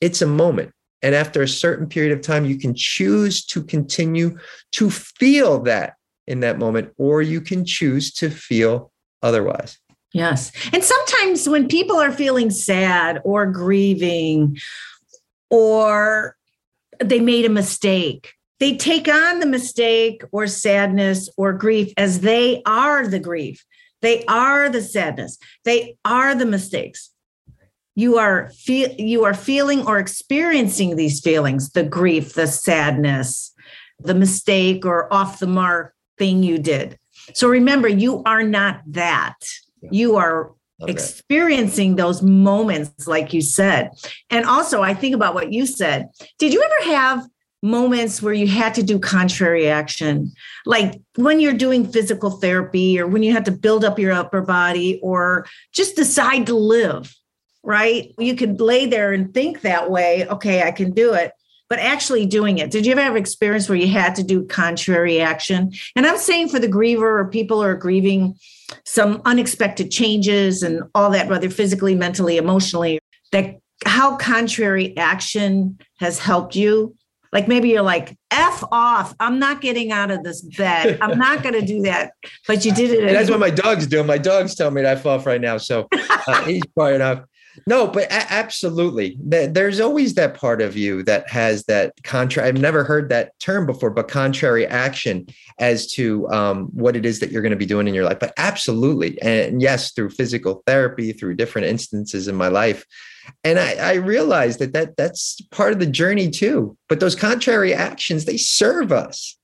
[0.00, 0.72] It's a moment.
[1.02, 4.38] And after a certain period of time, you can choose to continue
[4.72, 5.94] to feel that
[6.26, 8.90] in that moment, or you can choose to feel
[9.22, 9.78] otherwise.
[10.14, 10.52] Yes.
[10.72, 14.56] And sometimes when people are feeling sad or grieving
[15.50, 16.36] or
[17.00, 22.62] they made a mistake, they take on the mistake or sadness or grief as they
[22.64, 23.64] are the grief.
[24.02, 25.36] They are the sadness.
[25.64, 27.10] They are the mistakes.
[27.96, 33.52] You are feel you are feeling or experiencing these feelings, the grief, the sadness,
[33.98, 36.98] the mistake or off the mark thing you did.
[37.32, 39.34] So remember, you are not that.
[39.90, 40.52] You are
[40.86, 43.90] experiencing those moments, like you said.
[44.30, 46.08] And also, I think about what you said.
[46.38, 47.26] Did you ever have
[47.64, 50.30] moments where you had to do contrary action,
[50.66, 54.42] like when you're doing physical therapy or when you had to build up your upper
[54.42, 57.16] body or just decide to live,
[57.62, 58.14] right?
[58.18, 61.32] You could lay there and think that way, okay, I can do it.
[61.70, 62.70] But actually doing it.
[62.70, 65.72] Did you ever have experience where you had to do contrary action?
[65.96, 68.38] And I'm saying for the griever or people who are grieving
[68.84, 72.98] some unexpected changes and all that, whether physically, mentally, emotionally,
[73.32, 76.94] that how contrary action has helped you
[77.34, 79.12] like maybe you're like, F off.
[79.18, 80.98] I'm not getting out of this bed.
[81.02, 82.12] I'm not going to do that.
[82.46, 83.12] But you did it.
[83.12, 84.06] that's what my dog's doing.
[84.06, 85.58] My dog's telling me to F off right now.
[85.58, 87.24] So uh, he's quiet enough.
[87.66, 89.16] No, but a- absolutely.
[89.20, 92.48] There's always that part of you that has that contrary.
[92.48, 95.26] I've never heard that term before, but contrary action
[95.58, 98.18] as to um, what it is that you're going to be doing in your life.
[98.18, 99.20] But absolutely.
[99.22, 102.84] And yes, through physical therapy, through different instances in my life,
[103.42, 106.76] and I, I realized that, that that's part of the journey too.
[106.88, 109.38] But those contrary actions, they serve us.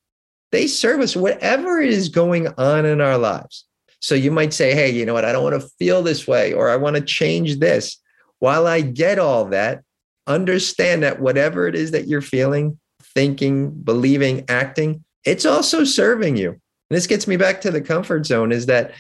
[0.53, 3.65] They serve us, whatever is going on in our lives.
[4.01, 5.25] So you might say, hey, you know what?
[5.25, 7.99] I don't want to feel this way, or I want to change this.
[8.39, 9.83] While I get all that,
[10.27, 12.79] understand that whatever it is that you're feeling,
[13.15, 16.51] thinking, believing, acting, it's also serving you.
[16.51, 18.93] And this gets me back to the comfort zone is that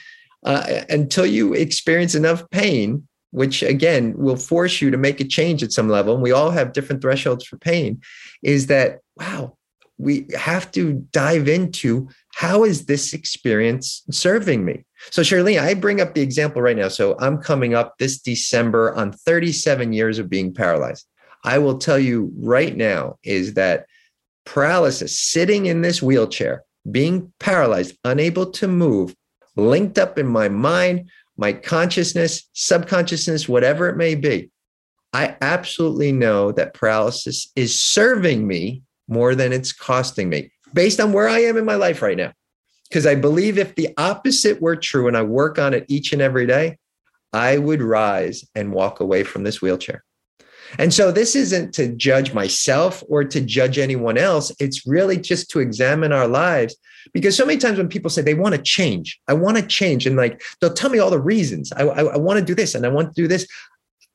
[0.44, 5.62] uh, until you experience enough pain, which again will force you to make a change
[5.62, 8.00] at some level, and we all have different thresholds for pain,
[8.42, 9.56] is that, wow,
[9.98, 12.08] we have to dive into
[12.40, 14.82] how is this experience serving me?
[15.10, 16.88] So, Charlene, I bring up the example right now.
[16.88, 21.06] So, I'm coming up this December on 37 years of being paralyzed.
[21.44, 23.84] I will tell you right now is that
[24.46, 29.14] paralysis, sitting in this wheelchair, being paralyzed, unable to move,
[29.56, 34.50] linked up in my mind, my consciousness, subconsciousness, whatever it may be,
[35.12, 41.12] I absolutely know that paralysis is serving me more than it's costing me based on
[41.12, 42.32] where I am in my life right now.
[42.88, 46.20] Because I believe if the opposite were true and I work on it each and
[46.20, 46.78] every day,
[47.32, 50.02] I would rise and walk away from this wheelchair.
[50.78, 54.52] And so this isn't to judge myself or to judge anyone else.
[54.60, 56.76] It's really just to examine our lives.
[57.12, 60.06] Because so many times when people say they want to change, I want to change,
[60.06, 61.72] and like they'll tell me all the reasons.
[61.72, 63.46] I, I, I want to do this and I want to do this.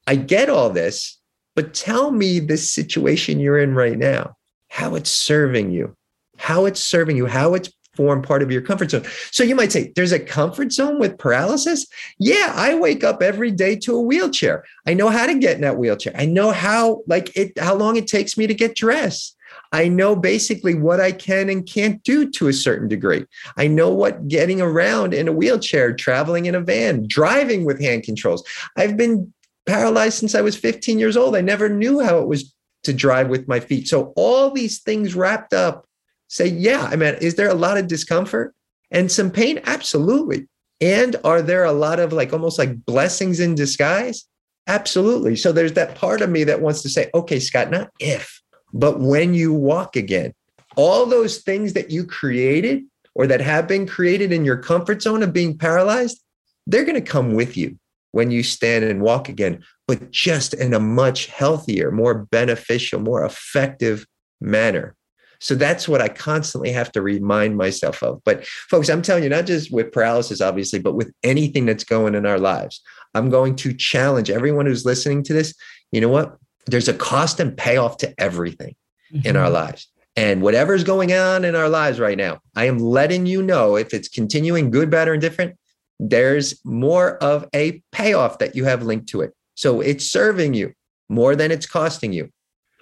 [0.07, 1.19] I get all this,
[1.55, 4.35] but tell me this situation you're in right now,
[4.69, 5.95] how it's serving you,
[6.37, 9.05] how it's serving you, how it's form part of your comfort zone.
[9.31, 11.85] So you might say, there's a comfort zone with paralysis.
[12.19, 14.63] Yeah, I wake up every day to a wheelchair.
[14.85, 16.13] I know how to get in that wheelchair.
[16.15, 19.35] I know how like it how long it takes me to get dressed.
[19.71, 23.25] I know basically what I can and can't do to a certain degree.
[23.57, 28.03] I know what getting around in a wheelchair, traveling in a van, driving with hand
[28.03, 28.43] controls.
[28.77, 29.33] I've been
[29.65, 31.35] paralyzed since I was 15 years old.
[31.35, 33.87] I never knew how it was to drive with my feet.
[33.87, 35.87] So all these things wrapped up
[36.27, 38.53] say, yeah, I mean, is there a lot of discomfort
[38.91, 39.59] and some pain?
[39.65, 40.47] Absolutely.
[40.81, 44.25] And are there a lot of like almost like blessings in disguise?
[44.67, 45.35] Absolutely.
[45.35, 48.41] So there's that part of me that wants to say, okay, Scott, not if,
[48.73, 50.33] but when you walk again,
[50.75, 55.23] all those things that you created or that have been created in your comfort zone
[55.23, 56.21] of being paralyzed,
[56.67, 57.77] they're going to come with you
[58.11, 63.23] when you stand and walk again, but just in a much healthier, more beneficial, more
[63.25, 64.05] effective
[64.41, 64.95] manner.
[65.39, 68.21] So that's what I constantly have to remind myself of.
[68.23, 72.15] But folks, I'm telling you, not just with paralysis, obviously, but with anything that's going
[72.15, 72.81] in our lives,
[73.13, 75.53] I'm going to challenge everyone who's listening to this.
[75.91, 76.37] You know what?
[76.67, 78.75] There's a cost and payoff to everything
[79.13, 79.27] mm-hmm.
[79.27, 79.53] in our mm-hmm.
[79.53, 79.87] lives.
[80.17, 83.93] And whatever's going on in our lives right now, I am letting you know if
[83.93, 85.57] it's continuing good, bad, or indifferent,
[85.99, 89.33] there's more of a payoff that you have linked to it.
[89.55, 90.73] So it's serving you
[91.09, 92.29] more than it's costing you.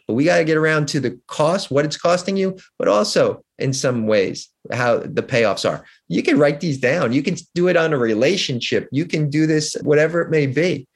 [0.08, 3.43] But we got to get around to the cost, what it's costing you, but also
[3.58, 5.86] in some ways how the payoffs are.
[6.08, 7.14] You can write these down.
[7.14, 8.88] You can do it on a relationship.
[8.91, 10.88] You can do this, whatever it may be,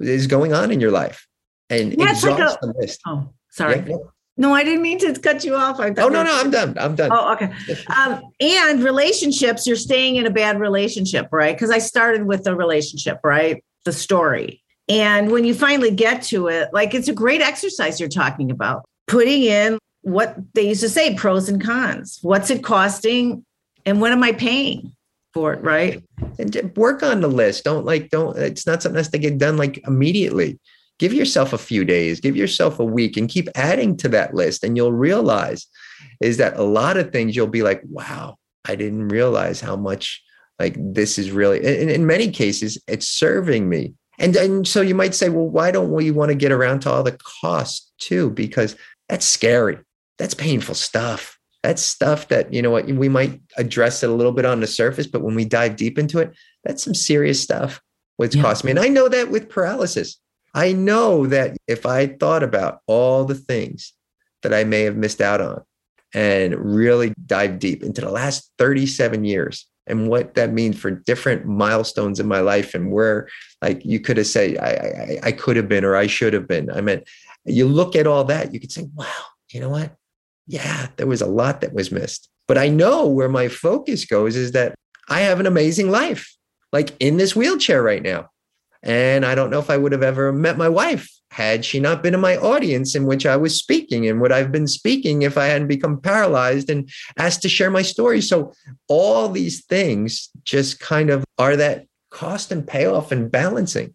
[0.00, 1.26] is going on in your life,
[1.70, 3.00] and yeah, exhaust like a, the list.
[3.06, 3.84] Oh, sorry.
[3.86, 3.96] Yeah,
[4.36, 5.78] no, I didn't mean to cut you off.
[5.78, 6.76] oh no, no, I'm done.
[6.78, 7.10] I'm done.
[7.12, 7.52] Oh, okay.
[7.96, 11.54] Um, and relationships, you're staying in a bad relationship, right?
[11.54, 13.62] Because I started with the relationship, right?
[13.84, 14.63] The story.
[14.88, 18.84] And when you finally get to it, like it's a great exercise you're talking about,
[19.06, 22.18] putting in what they used to say pros and cons.
[22.20, 23.44] What's it costing?
[23.86, 24.92] And what am I paying
[25.32, 25.62] for it?
[25.62, 26.02] Right.
[26.38, 27.64] And work on the list.
[27.64, 30.58] Don't like, don't, it's not something that's to get done like immediately.
[30.98, 34.62] Give yourself a few days, give yourself a week and keep adding to that list.
[34.62, 35.66] And you'll realize
[36.20, 40.22] is that a lot of things you'll be like, wow, I didn't realize how much
[40.58, 43.94] Like this is really, in, in many cases, it's serving me.
[44.18, 46.90] And, and so you might say, well, why don't we want to get around to
[46.90, 48.30] all the costs too?
[48.30, 48.76] Because
[49.08, 49.78] that's scary.
[50.18, 51.38] That's painful stuff.
[51.62, 54.66] That's stuff that, you know what, we might address it a little bit on the
[54.66, 57.80] surface, but when we dive deep into it, that's some serious stuff.
[58.16, 58.42] What's yeah.
[58.42, 58.70] cost me.
[58.70, 60.18] And I know that with paralysis.
[60.54, 63.92] I know that if I thought about all the things
[64.42, 65.62] that I may have missed out on
[66.14, 71.46] and really dive deep into the last 37 years and what that means for different
[71.46, 73.28] milestones in my life and where
[73.62, 76.48] like you could have said I, I, I could have been or I should have
[76.48, 76.70] been.
[76.70, 77.02] I mean,
[77.44, 79.06] you look at all that, you could say, wow,
[79.50, 79.94] you know what?
[80.46, 82.28] Yeah, there was a lot that was missed.
[82.46, 84.74] But I know where my focus goes is that
[85.08, 86.34] I have an amazing life,
[86.72, 88.30] like in this wheelchair right now.
[88.84, 92.02] And I don't know if I would have ever met my wife had she not
[92.02, 95.36] been in my audience in which I was speaking and would I've been speaking if
[95.36, 98.20] I hadn't become paralyzed and asked to share my story.
[98.20, 98.52] So
[98.86, 103.94] all these things just kind of are that cost and payoff and balancing.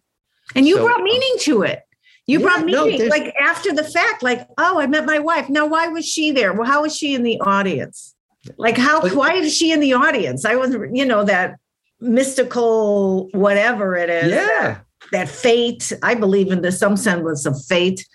[0.54, 1.82] And you so, brought um, meaning to it.
[2.26, 5.48] You yeah, brought meaning no, like after the fact, like, oh, I met my wife.
[5.48, 6.52] Now, why was she there?
[6.52, 8.14] Well, how was she in the audience?
[8.56, 10.44] Like, how, why is she in the audience?
[10.44, 11.56] I was, you know, that
[12.00, 14.32] mystical whatever it is.
[14.32, 14.80] Yeah.
[15.12, 15.92] That, fate.
[16.02, 18.06] I believe in the some semblance of fate.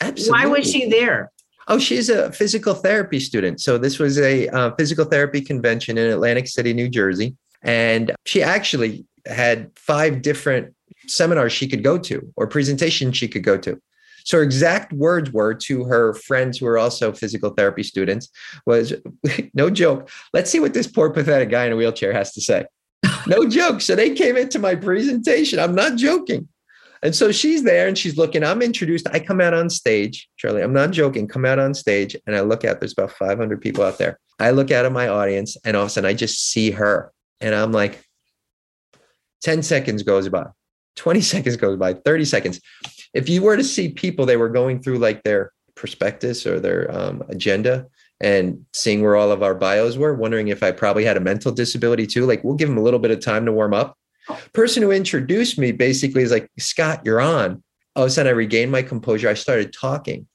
[0.00, 0.32] Absolutely.
[0.32, 1.30] Why was she there?
[1.68, 3.60] Oh, she's a physical therapy student.
[3.60, 8.42] So this was a uh, physical therapy convention in Atlantic City, New Jersey, and she
[8.42, 10.74] actually had five different
[11.06, 13.80] seminars she could go to or presentations she could go to.
[14.24, 18.28] So her exact words were to her friends who were also physical therapy students
[18.66, 18.92] was
[19.54, 20.10] no joke.
[20.32, 22.66] Let's see what this poor pathetic guy in a wheelchair has to say
[23.26, 23.80] no joke.
[23.80, 25.58] So they came into my presentation.
[25.58, 26.48] I'm not joking.
[27.02, 28.44] And so she's there and she's looking.
[28.44, 29.08] I'm introduced.
[29.12, 30.62] I come out on stage, Charlie.
[30.62, 31.26] I'm not joking.
[31.26, 32.78] Come out on stage and I look out.
[32.78, 34.20] There's about 500 people out there.
[34.38, 37.12] I look out at my audience and all of a sudden I just see her.
[37.40, 38.04] And I'm like,
[39.42, 40.46] 10 seconds goes by,
[40.96, 42.60] 20 seconds goes by, 30 seconds.
[43.12, 46.90] If you were to see people, they were going through like their prospectus or their
[46.94, 47.86] um, agenda
[48.22, 51.52] and seeing where all of our bios were, wondering if I probably had a mental
[51.52, 52.24] disability too.
[52.24, 53.98] Like, we'll give them a little bit of time to warm up.
[54.52, 57.62] Person who introduced me basically is like, Scott, you're on.
[57.96, 59.28] All of a sudden, I regained my composure.
[59.28, 60.28] I started talking.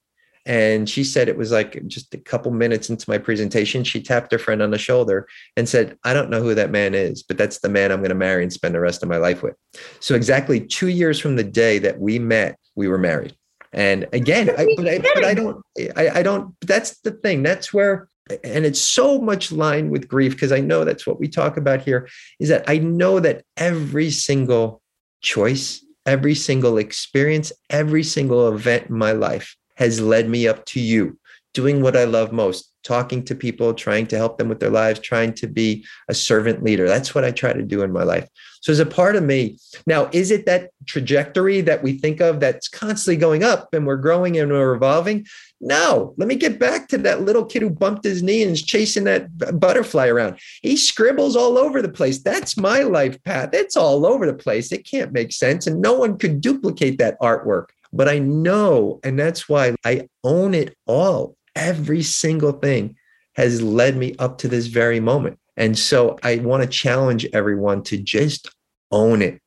[0.45, 4.31] And she said it was like just a couple minutes into my presentation, she tapped
[4.31, 5.27] her friend on the shoulder
[5.57, 8.09] and said, I don't know who that man is, but that's the man I'm going
[8.09, 9.55] to marry and spend the rest of my life with.
[9.99, 13.35] So, exactly two years from the day that we met, we were married.
[13.77, 15.63] And again, I, but, I, but I don't,
[15.95, 17.43] I, I don't, that's the thing.
[17.43, 18.09] That's where,
[18.43, 21.81] and it's so much lined with grief because I know that's what we talk about
[21.81, 22.09] here
[22.39, 24.81] is that I know that every single
[25.21, 30.79] choice, every single experience, every single event in my life has led me up to
[30.79, 31.19] you
[31.53, 34.99] doing what I love most, talking to people, trying to help them with their lives,
[34.99, 36.87] trying to be a servant leader.
[36.87, 38.27] That's what I try to do in my life.
[38.61, 42.39] So, as a part of me, now, is it that trajectory that we think of
[42.39, 45.25] that's constantly going up and we're growing and we're evolving?
[45.59, 48.61] No, let me get back to that little kid who bumped his knee and is
[48.61, 50.39] chasing that butterfly around.
[50.61, 52.21] He scribbles all over the place.
[52.21, 53.49] That's my life path.
[53.53, 54.71] It's all over the place.
[54.71, 55.65] It can't make sense.
[55.65, 57.69] And no one could duplicate that artwork.
[57.93, 62.95] But I know, and that's why I own it all every single thing
[63.35, 65.39] has led me up to this very moment.
[65.57, 68.49] And so I want to challenge everyone to just
[68.91, 69.41] own it.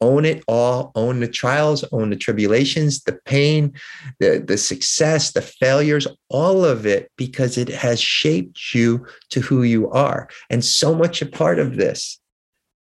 [0.00, 3.72] Own it all, own the trials, own the tribulations, the pain,
[4.18, 9.62] the, the success, the failures, all of it, because it has shaped you to who
[9.62, 10.28] you are.
[10.50, 12.20] And so much a part of this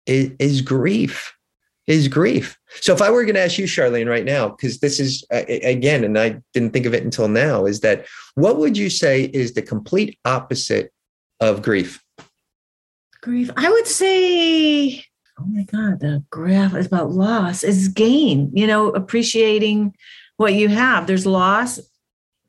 [0.07, 1.34] is, is grief
[1.91, 2.57] is grief.
[2.80, 5.43] So if I were going to ask you, Charlene, right now, because this is uh,
[5.49, 9.24] again, and I didn't think of it until now, is that what would you say
[9.24, 10.93] is the complete opposite
[11.41, 12.01] of grief?
[13.20, 13.51] Grief.
[13.57, 15.05] I would say,
[15.38, 19.93] oh my God, the graph is about loss is gain, you know, appreciating
[20.36, 21.09] what you have.
[21.09, 21.80] There's loss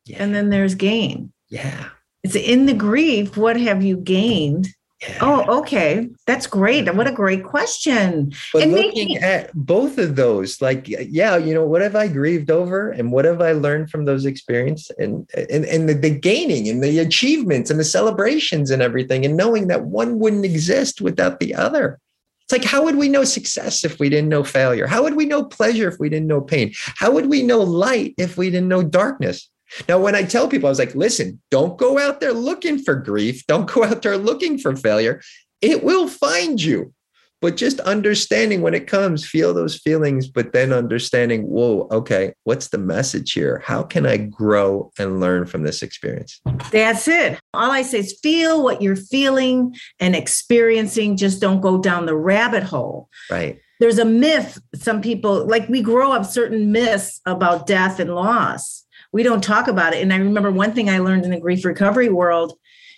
[0.05, 0.17] yeah.
[0.19, 1.33] and then there's gain.
[1.49, 1.89] Yeah.
[2.23, 4.67] It's in the grief, what have you gained?
[5.01, 5.17] Yeah.
[5.21, 6.09] Oh, okay.
[6.27, 6.93] That's great.
[6.93, 8.33] What a great question.
[8.53, 12.07] But and looking maybe- at both of those, like, yeah, you know, what have I
[12.07, 16.11] grieved over and what have I learned from those experiences and and, and the, the
[16.11, 21.01] gaining and the achievements and the celebrations and everything, and knowing that one wouldn't exist
[21.01, 21.99] without the other.
[22.43, 24.85] It's like, how would we know success if we didn't know failure?
[24.85, 26.73] How would we know pleasure if we didn't know pain?
[26.75, 29.49] How would we know light if we didn't know darkness?
[29.87, 32.95] Now, when I tell people, I was like, listen, don't go out there looking for
[32.95, 33.45] grief.
[33.47, 35.21] Don't go out there looking for failure.
[35.61, 36.93] It will find you.
[37.41, 42.67] but just understanding when it comes, feel those feelings, but then understanding, whoa, okay, what's
[42.69, 43.61] the message here?
[43.65, 46.39] How can I grow and learn from this experience?
[46.71, 47.39] That's it.
[47.55, 51.17] All I say is feel what you're feeling and experiencing.
[51.17, 53.09] Just don't go down the rabbit hole.
[53.29, 53.59] Right.
[53.79, 58.80] There's a myth, some people like we grow up certain myths about death and loss.
[59.11, 60.01] We don't talk about it.
[60.01, 62.57] And I remember one thing I learned in the grief recovery world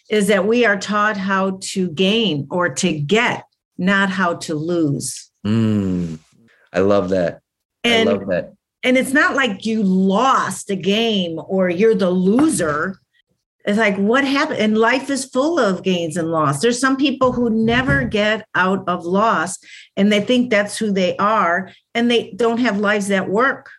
[0.09, 3.45] is that we are taught how to gain or to get
[3.77, 5.31] not how to lose.
[5.45, 6.19] Mm,
[6.71, 7.41] I love that.
[7.83, 8.53] And, I love that.
[8.83, 12.99] And it's not like you lost a game or you're the loser.
[13.65, 14.59] It's like what happened?
[14.59, 16.59] And life is full of gains and loss.
[16.59, 19.57] There's some people who never get out of loss
[19.95, 23.69] and they think that's who they are and they don't have lives that work.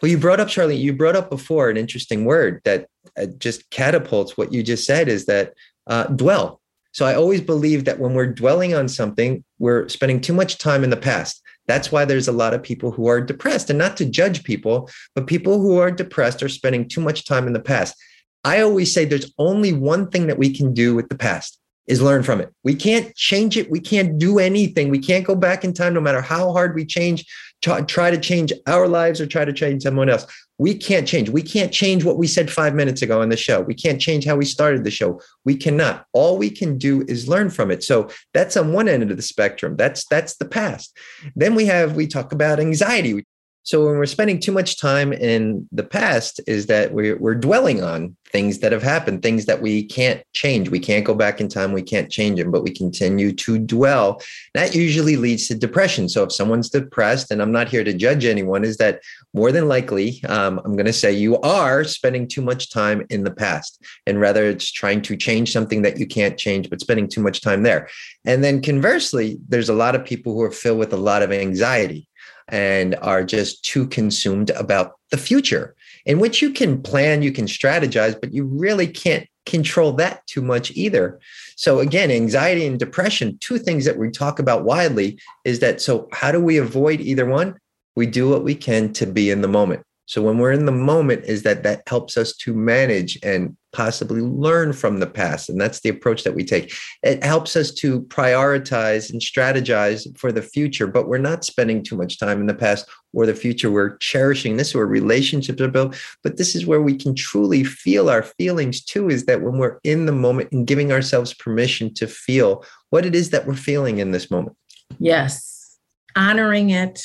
[0.00, 3.68] Well, you brought up, Charlie, you brought up before an interesting word that uh, just
[3.70, 5.54] catapults what you just said is that
[5.86, 6.60] uh, dwell
[6.98, 10.82] so I always believe that when we're dwelling on something, we're spending too much time
[10.82, 11.40] in the past.
[11.66, 14.90] That's why there's a lot of people who are depressed, and not to judge people,
[15.14, 17.94] but people who are depressed are spending too much time in the past.
[18.42, 22.02] I always say there's only one thing that we can do with the past is
[22.02, 22.52] learn from it.
[22.64, 23.70] We can't change it.
[23.70, 24.88] We can't do anything.
[24.90, 27.26] We can't go back in time, no matter how hard we change,
[27.62, 30.26] try to change our lives or try to change someone else.
[30.58, 31.28] We can't change.
[31.28, 33.60] We can't change what we said five minutes ago on the show.
[33.60, 35.20] We can't change how we started the show.
[35.44, 36.06] We cannot.
[36.12, 37.82] All we can do is learn from it.
[37.82, 39.76] So that's on one end of the spectrum.
[39.76, 40.96] That's that's the past.
[41.36, 43.24] Then we have we talk about anxiety.
[43.62, 47.82] So when we're spending too much time in the past, is that we're, we're dwelling
[47.82, 50.68] on things that have happened, things that we can't change.
[50.68, 51.72] We can't go back in time.
[51.72, 54.22] We can't change them, but we continue to dwell.
[54.54, 56.08] That usually leads to depression.
[56.08, 59.00] So if someone's depressed, and I'm not here to judge anyone, is that
[59.34, 63.24] more than likely, um, I'm going to say you are spending too much time in
[63.24, 63.82] the past.
[64.06, 67.40] And rather, it's trying to change something that you can't change, but spending too much
[67.40, 67.88] time there.
[68.24, 71.32] And then conversely, there's a lot of people who are filled with a lot of
[71.32, 72.08] anxiety
[72.48, 75.74] and are just too consumed about the future,
[76.06, 80.42] in which you can plan, you can strategize, but you really can't control that too
[80.42, 81.18] much either.
[81.56, 86.08] So, again, anxiety and depression, two things that we talk about widely is that so,
[86.12, 87.58] how do we avoid either one?
[87.96, 89.82] We do what we can to be in the moment.
[90.08, 94.22] So when we're in the moment, is that that helps us to manage and possibly
[94.22, 95.50] learn from the past.
[95.50, 96.72] And that's the approach that we take.
[97.02, 101.94] It helps us to prioritize and strategize for the future, but we're not spending too
[101.94, 103.70] much time in the past or the future.
[103.70, 105.94] We're cherishing this where relationships are built.
[106.22, 109.78] But this is where we can truly feel our feelings too, is that when we're
[109.84, 113.98] in the moment and giving ourselves permission to feel what it is that we're feeling
[113.98, 114.56] in this moment.
[114.98, 115.78] Yes.
[116.16, 117.02] Honoring it,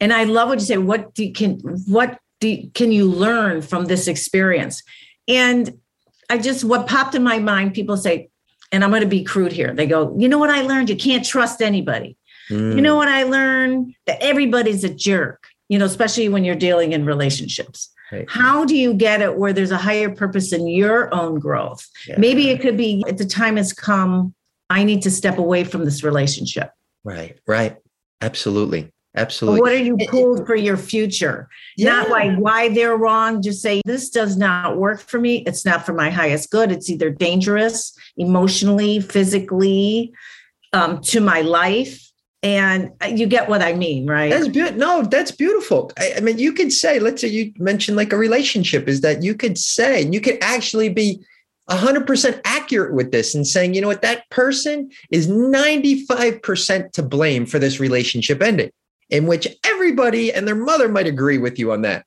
[0.00, 0.78] and I love what you say.
[0.78, 4.82] What do you, can what do you, can you learn from this experience?
[5.28, 5.78] And
[6.28, 7.74] I just what popped in my mind.
[7.74, 8.30] People say,
[8.72, 9.74] and I'm going to be crude here.
[9.74, 10.88] They go, you know what I learned?
[10.88, 12.16] You can't trust anybody.
[12.48, 12.76] Mm.
[12.76, 13.94] You know what I learned?
[14.06, 15.46] That everybody's a jerk.
[15.68, 17.92] You know, especially when you're dealing in relationships.
[18.10, 18.28] Right.
[18.28, 21.86] How do you get it where there's a higher purpose in your own growth?
[22.08, 22.18] Yeah.
[22.18, 24.34] Maybe it could be at the time has come.
[24.68, 26.72] I need to step away from this relationship.
[27.04, 27.38] Right.
[27.46, 27.76] Right.
[28.20, 28.90] Absolutely.
[29.16, 29.60] Absolutely.
[29.60, 31.48] What are you pulled for your future?
[31.76, 31.90] Yeah.
[31.90, 33.42] Not like why they're wrong.
[33.42, 35.38] Just say, this does not work for me.
[35.46, 36.70] It's not for my highest good.
[36.70, 40.12] It's either dangerous emotionally, physically,
[40.72, 42.06] um, to my life.
[42.42, 44.30] And uh, you get what I mean, right?
[44.30, 44.78] That's beautiful.
[44.78, 45.92] No, that's beautiful.
[45.98, 49.22] I, I mean, you could say, let's say you mentioned like a relationship, is that
[49.22, 51.22] you could say, and you could actually be
[51.68, 57.44] 100% accurate with this and saying, you know what, that person is 95% to blame
[57.44, 58.70] for this relationship ending
[59.10, 62.04] in which everybody and their mother might agree with you on that.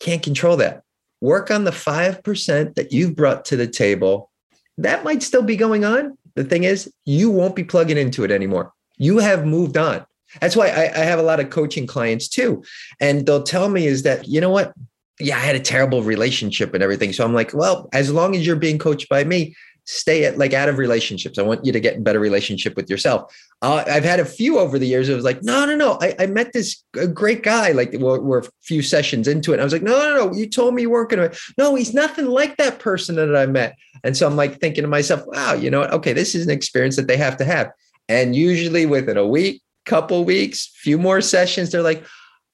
[0.00, 0.82] Can't control that.
[1.20, 4.30] Work on the 5% that you've brought to the table.
[4.76, 6.18] That might still be going on.
[6.34, 8.72] The thing is, you won't be plugging into it anymore.
[8.98, 10.04] You have moved on.
[10.40, 12.64] That's why I, I have a lot of coaching clients too.
[13.00, 14.72] And they'll tell me is that, you know what?
[15.20, 17.12] Yeah, I had a terrible relationship and everything.
[17.12, 19.54] So I'm like, well, as long as you're being coached by me,
[19.92, 21.38] stay at like out of relationships.
[21.38, 23.34] I want you to get better relationship with yourself.
[23.60, 25.08] Uh, I've had a few over the years.
[25.08, 25.98] It was like, no, no, no.
[26.00, 26.82] I, I met this
[27.12, 27.72] great guy.
[27.72, 29.60] Like we're, we're, a few sessions into it.
[29.60, 30.34] I was like, no, no, no.
[30.34, 31.38] You told me you weren't going to.
[31.58, 33.76] No, he's nothing like that person that I met.
[34.02, 35.92] And so I'm like thinking to myself, wow, you know what?
[35.92, 37.70] Okay, this is an experience that they have to have.
[38.08, 42.04] And usually within a week, couple weeks, few more sessions, they're like,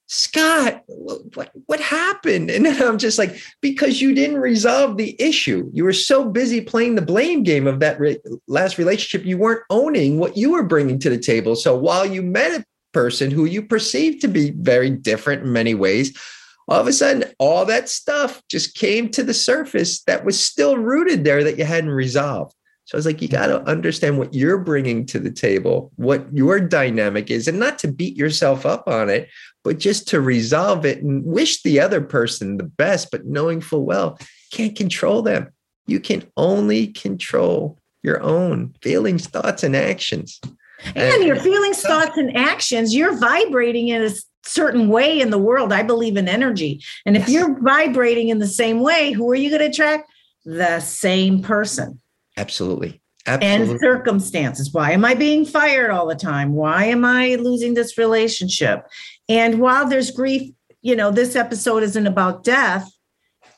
[0.09, 2.51] Scott, what, what happened?
[2.59, 5.71] And I'm just like, because you didn't resolve the issue.
[5.73, 9.65] You were so busy playing the blame game of that re- last relationship, you weren't
[9.71, 11.55] owning what you were bringing to the table.
[11.55, 15.75] So while you met a person who you perceived to be very different in many
[15.75, 16.19] ways,
[16.69, 20.77] all of a sudden, all that stuff just came to the surface that was still
[20.77, 22.55] rooted there that you hadn't resolved.
[22.89, 26.27] So I was like, you got to understand what you're bringing to the table, what
[26.33, 29.29] your dynamic is, and not to beat yourself up on it,
[29.63, 33.85] but just to resolve it and wish the other person the best, but knowing full
[33.85, 34.19] well,
[34.53, 35.51] can't control them.
[35.87, 40.41] You can only control your own feelings, thoughts, and actions.
[40.87, 44.11] And, and your feelings, thoughts, and actions, you're vibrating in a
[44.45, 45.75] certain way in the world.
[45.75, 46.83] I believe in energy.
[47.05, 47.33] And if yes.
[47.33, 50.11] you're vibrating in the same way, who are you going to attract?
[50.47, 52.01] The same person.
[52.39, 53.01] Absolutely.
[53.27, 53.73] Absolutely.
[53.73, 54.73] And circumstances.
[54.73, 56.55] Why am I being fired all the time?
[56.55, 58.87] Why am I losing this relationship?
[59.29, 62.91] And while there's grief, you know, this episode isn't about death,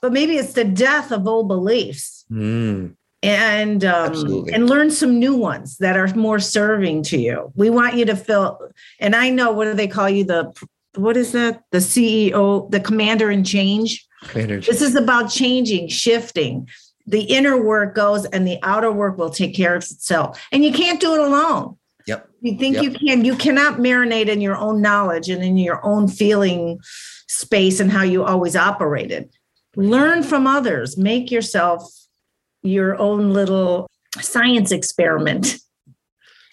[0.00, 2.24] but maybe it's the death of old beliefs.
[2.30, 2.96] Mm.
[3.22, 7.52] And um, and learn some new ones that are more serving to you.
[7.54, 8.58] We want you to feel,
[8.98, 10.24] and I know what do they call you?
[10.24, 10.50] The
[10.94, 11.62] what is that?
[11.70, 14.08] The CEO, the commander in change.
[14.22, 16.66] Commander this is about changing, shifting.
[17.06, 20.40] The inner work goes and the outer work will take care of itself.
[20.52, 21.76] And you can't do it alone.
[22.06, 22.28] Yep.
[22.40, 22.84] You think yep.
[22.84, 23.24] you can.
[23.24, 26.80] You cannot marinate in your own knowledge and in your own feeling
[27.28, 29.30] space and how you always operated.
[29.76, 30.96] Learn from others.
[30.96, 31.84] Make yourself
[32.62, 33.88] your own little
[34.20, 35.56] science experiment.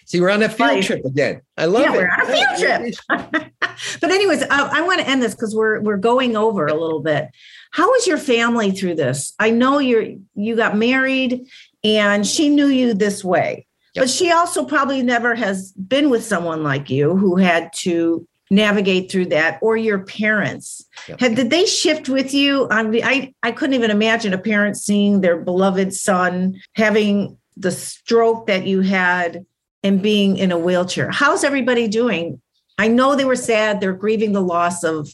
[0.06, 1.42] See, we're on a field trip again.
[1.58, 1.96] I love yeah, it.
[1.96, 3.52] We're on a field trip.
[4.00, 7.00] but anyways, I, I want to end this because we're we're going over a little
[7.00, 7.28] bit.
[7.70, 9.34] How was your family through this?
[9.38, 11.46] I know you're you got married
[11.84, 13.66] and she knew you this way.
[13.94, 14.04] Yep.
[14.04, 19.10] But she also probably never has been with someone like you who had to navigate
[19.10, 21.20] through that or your parents yep.
[21.20, 25.20] had did they shift with you I, I i couldn't even imagine a parent seeing
[25.20, 29.44] their beloved son having the stroke that you had
[29.82, 32.40] and being in a wheelchair how's everybody doing
[32.78, 35.10] i know they were sad they're grieving the loss of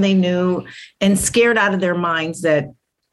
[0.00, 0.64] they knew
[1.00, 2.66] and scared out of their minds that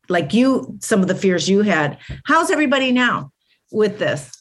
[0.10, 3.32] like you some of the fears you had how's everybody now
[3.72, 4.39] with this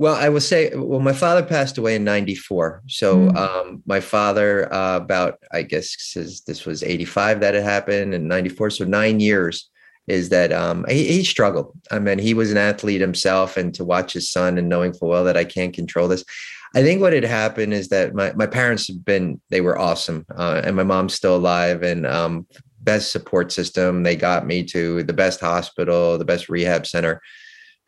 [0.00, 2.84] well, I will say, well, my father passed away in 94.
[2.88, 3.36] So mm.
[3.36, 8.26] um, my father, uh, about, I guess, says this was 85 that it happened and
[8.26, 8.70] 94.
[8.70, 9.68] So nine years
[10.08, 11.72] is that um, he, he, struggled.
[11.90, 15.10] I mean, he was an athlete himself and to watch his son and knowing full
[15.10, 16.24] well that I can't control this.
[16.74, 20.24] I think what had happened is that my, my parents have been, they were awesome.
[20.34, 22.46] Uh, and my mom's still alive and um,
[22.80, 24.02] best support system.
[24.02, 27.20] They got me to the best hospital, the best rehab center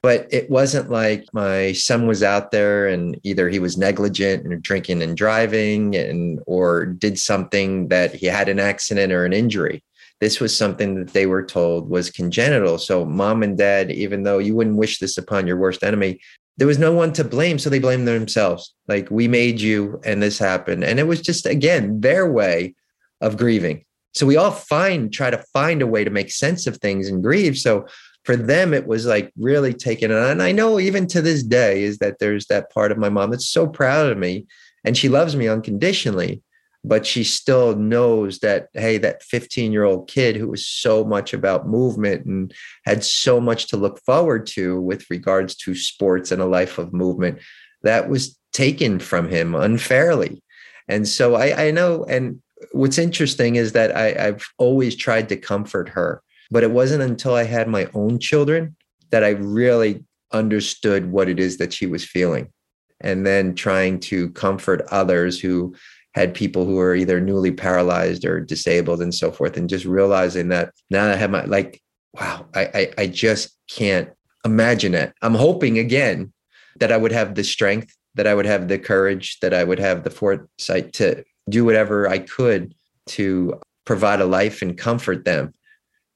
[0.02, 4.62] but it wasn't like my son was out there and either he was negligent and
[4.62, 9.82] drinking and driving and or did something that he had an accident or an injury
[10.20, 14.38] this was something that they were told was congenital so mom and dad even though
[14.38, 16.20] you wouldn't wish this upon your worst enemy
[16.58, 18.74] there was no one to blame so they blamed themselves.
[18.88, 20.84] Like we made you and this happened.
[20.84, 22.74] And it was just again their way
[23.20, 23.84] of grieving.
[24.14, 27.22] So we all find try to find a way to make sense of things and
[27.22, 27.56] grieve.
[27.56, 27.86] So
[28.24, 30.30] for them it was like really taken on.
[30.30, 33.30] And i know even to this day is that there's that part of my mom
[33.30, 34.46] that's so proud of me
[34.84, 36.42] and she loves me unconditionally
[36.84, 41.32] but she still knows that hey that 15 year old kid who was so much
[41.32, 42.52] about movement and
[42.84, 46.92] had so much to look forward to with regards to sports and a life of
[46.92, 47.38] movement
[47.82, 50.42] that was taken from him unfairly
[50.88, 52.40] and so i, I know and
[52.72, 56.22] what's interesting is that I, i've always tried to comfort her
[56.52, 58.76] but it wasn't until I had my own children
[59.10, 62.52] that I really understood what it is that she was feeling.
[63.00, 65.74] And then trying to comfort others who
[66.14, 69.56] had people who were either newly paralyzed or disabled and so forth.
[69.56, 71.80] And just realizing that now that I have my, like,
[72.14, 74.10] wow, I, I, I just can't
[74.44, 75.12] imagine it.
[75.22, 76.32] I'm hoping again
[76.80, 79.78] that I would have the strength, that I would have the courage, that I would
[79.78, 82.74] have the foresight to do whatever I could
[83.06, 85.52] to provide a life and comfort them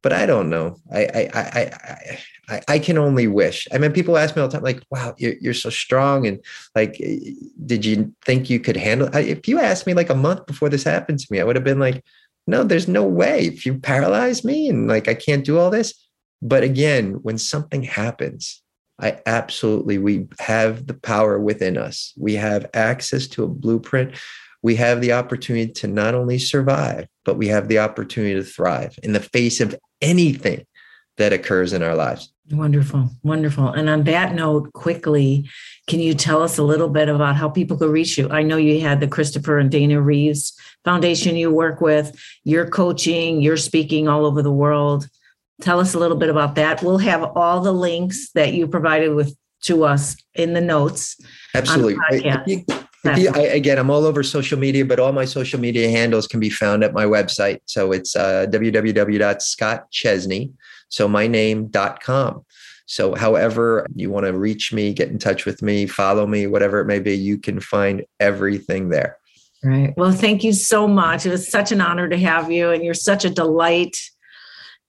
[0.06, 0.76] but I don't know.
[0.92, 3.66] I I I I I can only wish.
[3.72, 6.38] I mean, people ask me all the time, like, "Wow, you're you're so strong," and
[6.76, 6.96] like,
[7.66, 9.08] did you think you could handle?
[9.16, 11.64] If you asked me like a month before this happened to me, I would have
[11.64, 12.04] been like,
[12.46, 15.92] "No, there's no way." If you paralyze me and like I can't do all this,
[16.40, 18.62] but again, when something happens,
[19.00, 22.12] I absolutely we have the power within us.
[22.16, 24.14] We have access to a blueprint
[24.66, 28.98] we have the opportunity to not only survive, but we have the opportunity to thrive
[29.04, 30.66] in the face of anything
[31.16, 32.32] that occurs in our lives.
[32.50, 33.68] Wonderful, wonderful.
[33.68, 35.48] And on that note, quickly,
[35.88, 38.28] can you tell us a little bit about how people could reach you?
[38.30, 43.42] I know you had the Christopher and Dana Reeves Foundation you work with, you're coaching,
[43.42, 45.08] you're speaking all over the world.
[45.60, 46.82] Tell us a little bit about that.
[46.82, 51.16] We'll have all the links that you provided with to us in the notes.
[51.54, 52.24] Absolutely.
[53.16, 56.40] You, I, again, I'm all over social media, but all my social media handles can
[56.40, 57.60] be found at my website.
[57.66, 60.52] So it's uh, www.scottchesney.
[60.88, 62.44] So my name.com.
[62.88, 66.80] So, however you want to reach me, get in touch with me, follow me, whatever
[66.80, 69.18] it may be, you can find everything there.
[69.64, 69.92] Right.
[69.96, 71.26] Well, thank you so much.
[71.26, 73.96] It was such an honor to have you, and you're such a delight.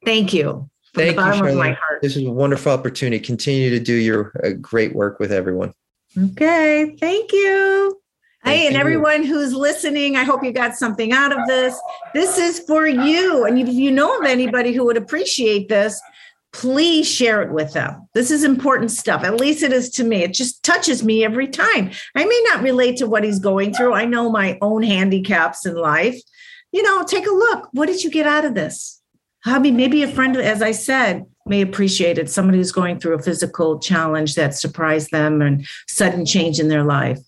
[0.06, 0.70] Thank you.
[0.94, 2.02] From thank the bottom you, of my heart.
[2.04, 3.20] This is a wonderful opportunity.
[3.20, 5.74] Continue to do your uh, great work with everyone.
[6.18, 6.96] Okay.
[7.00, 8.00] Thank you.
[8.48, 11.78] Hey, and everyone who's listening, I hope you got something out of this.
[12.14, 13.44] This is for you.
[13.44, 16.02] And if you know of anybody who would appreciate this,
[16.54, 18.08] please share it with them.
[18.14, 19.26] This is important stuff.
[19.26, 20.24] At least it is to me.
[20.24, 21.92] It just touches me every time.
[22.16, 23.94] I may not relate to what he's going through.
[23.94, 26.18] I know my own handicaps in life.
[26.72, 27.68] You know, take a look.
[27.74, 29.02] What did you get out of this?
[29.46, 32.30] Mean, maybe a friend, as I said, may appreciate it.
[32.30, 36.86] Somebody who's going through a physical challenge that surprised them and sudden change in their
[36.86, 37.20] life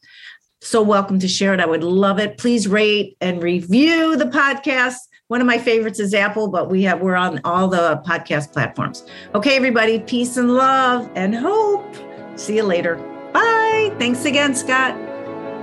[0.62, 1.60] so welcome to share it.
[1.60, 2.38] I would love it.
[2.38, 4.96] Please rate and review the podcast.
[5.28, 9.06] One of my favorites is Apple, but we have we're on all the podcast platforms.
[9.36, 11.96] Okay, everybody, peace and love and hope.
[12.36, 12.96] See you later.
[13.32, 13.96] Bye.
[14.00, 14.96] Thanks again, Scott.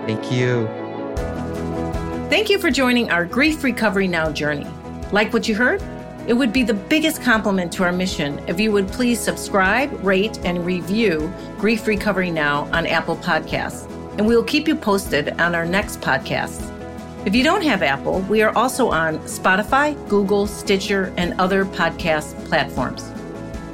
[0.06, 0.66] Thank you.
[2.30, 4.66] Thank you for joining our Grief Recovery Now journey.
[5.12, 5.82] Like what you heard?
[6.26, 10.38] It would be the biggest compliment to our mission if you would please subscribe, rate,
[10.44, 15.54] and review Grief Recovery Now on Apple Podcasts and we will keep you posted on
[15.54, 16.72] our next podcast.
[17.26, 22.36] If you don't have Apple, we are also on Spotify, Google, Stitcher, and other podcast
[22.46, 23.10] platforms.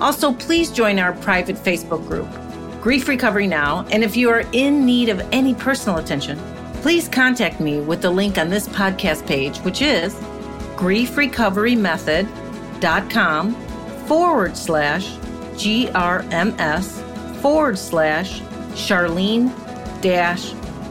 [0.01, 2.29] Also, please join our private Facebook group,
[2.81, 6.39] Grief Recovery Now, and if you are in need of any personal attention,
[6.77, 10.15] please contact me with the link on this podcast page, which is
[10.77, 13.55] griefrecoverymethod.com
[14.07, 15.11] forward slash
[15.55, 17.03] GRMS
[17.41, 18.41] forward slash
[18.73, 19.53] Charlene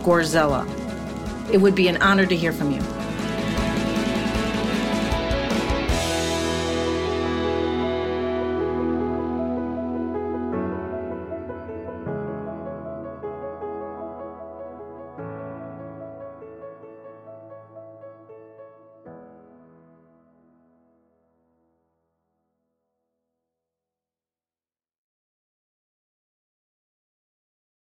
[0.04, 0.66] Gorzella.
[1.52, 2.82] It would be an honor to hear from you.